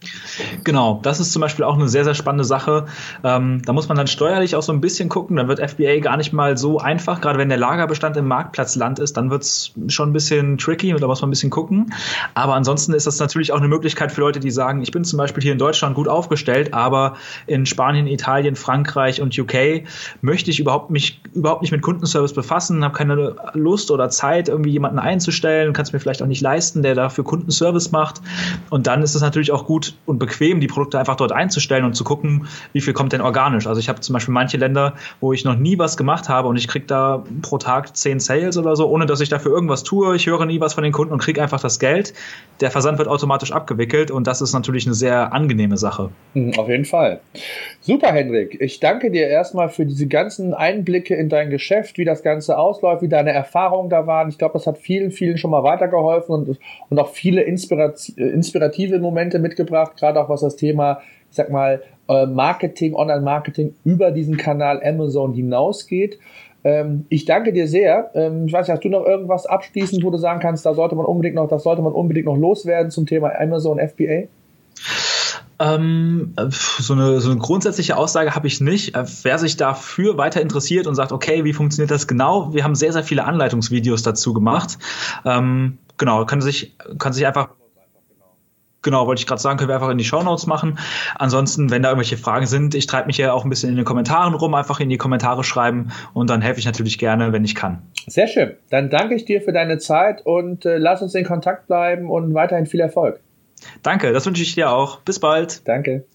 [0.64, 2.86] Genau, das ist zum Beispiel auch eine sehr, sehr spannende Sache.
[3.22, 5.36] Ähm, da muss man dann steuerlich auch so ein bisschen gucken.
[5.36, 7.20] Dann wird FBA gar nicht mal so einfach.
[7.20, 11.02] Gerade wenn der Lagerbestand im Marktplatzland ist, dann wird es schon ein bisschen tricky und
[11.02, 11.94] da muss man ein bisschen gucken.
[12.34, 15.18] Aber ansonsten ist das natürlich auch eine Möglichkeit für Leute, die sagen, ich bin zum
[15.18, 17.16] Beispiel hier in Deutschland gut aufgestellt, aber
[17.46, 19.84] in Spanien, Italien, Frankreich und UK
[20.22, 24.72] möchte ich überhaupt mich überhaupt nicht mit Kundenservice befassen, habe keine Lust oder Zeit, irgendwie
[24.72, 28.22] jemanden einzustellen, kann es mir vielleicht auch nicht leisten leisten, der dafür Kundenservice macht.
[28.70, 31.94] Und dann ist es natürlich auch gut und bequem, die Produkte einfach dort einzustellen und
[31.94, 33.68] zu gucken, wie viel kommt denn organisch.
[33.68, 36.58] Also ich habe zum Beispiel manche Länder, wo ich noch nie was gemacht habe und
[36.58, 40.16] ich kriege da pro Tag zehn Sales oder so, ohne dass ich dafür irgendwas tue.
[40.16, 42.14] Ich höre nie was von den Kunden und kriege einfach das Geld.
[42.62, 46.10] Der Versand wird automatisch abgewickelt und das ist natürlich eine sehr angenehme Sache.
[46.34, 47.22] Mhm, auf jeden Fall.
[47.82, 48.60] Super, Hendrik.
[48.60, 53.02] Ich danke dir erstmal für diese ganzen Einblicke in dein Geschäft, wie das Ganze ausläuft,
[53.02, 54.30] wie deine Erfahrungen da waren.
[54.30, 56.49] Ich glaube, das hat vielen, vielen schon mal weitergeholfen und
[56.90, 62.26] und auch viele inspirative Momente mitgebracht, gerade auch was das Thema, ich sag mal, äh,
[62.26, 66.20] Marketing, Online-Marketing über diesen Kanal Amazon hinausgeht.
[66.64, 68.12] Ähm, ich danke dir sehr.
[68.16, 70.96] Ähm, ich weiß nicht, hast du noch irgendwas abschließend, wo du sagen kannst, da sollte
[70.96, 74.28] man unbedingt noch, das sollte man unbedingt noch loswerden zum Thema Amazon FBA?
[75.62, 78.96] Ähm, so, eine, so eine grundsätzliche Aussage habe ich nicht.
[78.96, 82.54] Äh, wer sich dafür weiter interessiert und sagt, okay, wie funktioniert das genau?
[82.54, 84.78] Wir haben sehr, sehr viele Anleitungsvideos dazu gemacht.
[85.26, 87.50] Ähm, genau, kann sich, kann sich einfach
[88.82, 90.80] Genau, wollte ich gerade sagen, können wir einfach in die Shownotes machen.
[91.16, 93.84] Ansonsten, wenn da irgendwelche Fragen sind, ich treibe mich ja auch ein bisschen in den
[93.84, 97.56] Kommentaren rum, einfach in die Kommentare schreiben und dann helfe ich natürlich gerne, wenn ich
[97.56, 97.82] kann.
[98.08, 98.56] Sehr schön.
[98.70, 102.34] Dann danke ich dir für deine Zeit und äh, lass uns in Kontakt bleiben und
[102.34, 103.20] weiterhin viel Erfolg.
[103.84, 105.02] Danke, das wünsche ich dir auch.
[105.02, 105.68] Bis bald.
[105.68, 106.06] Danke.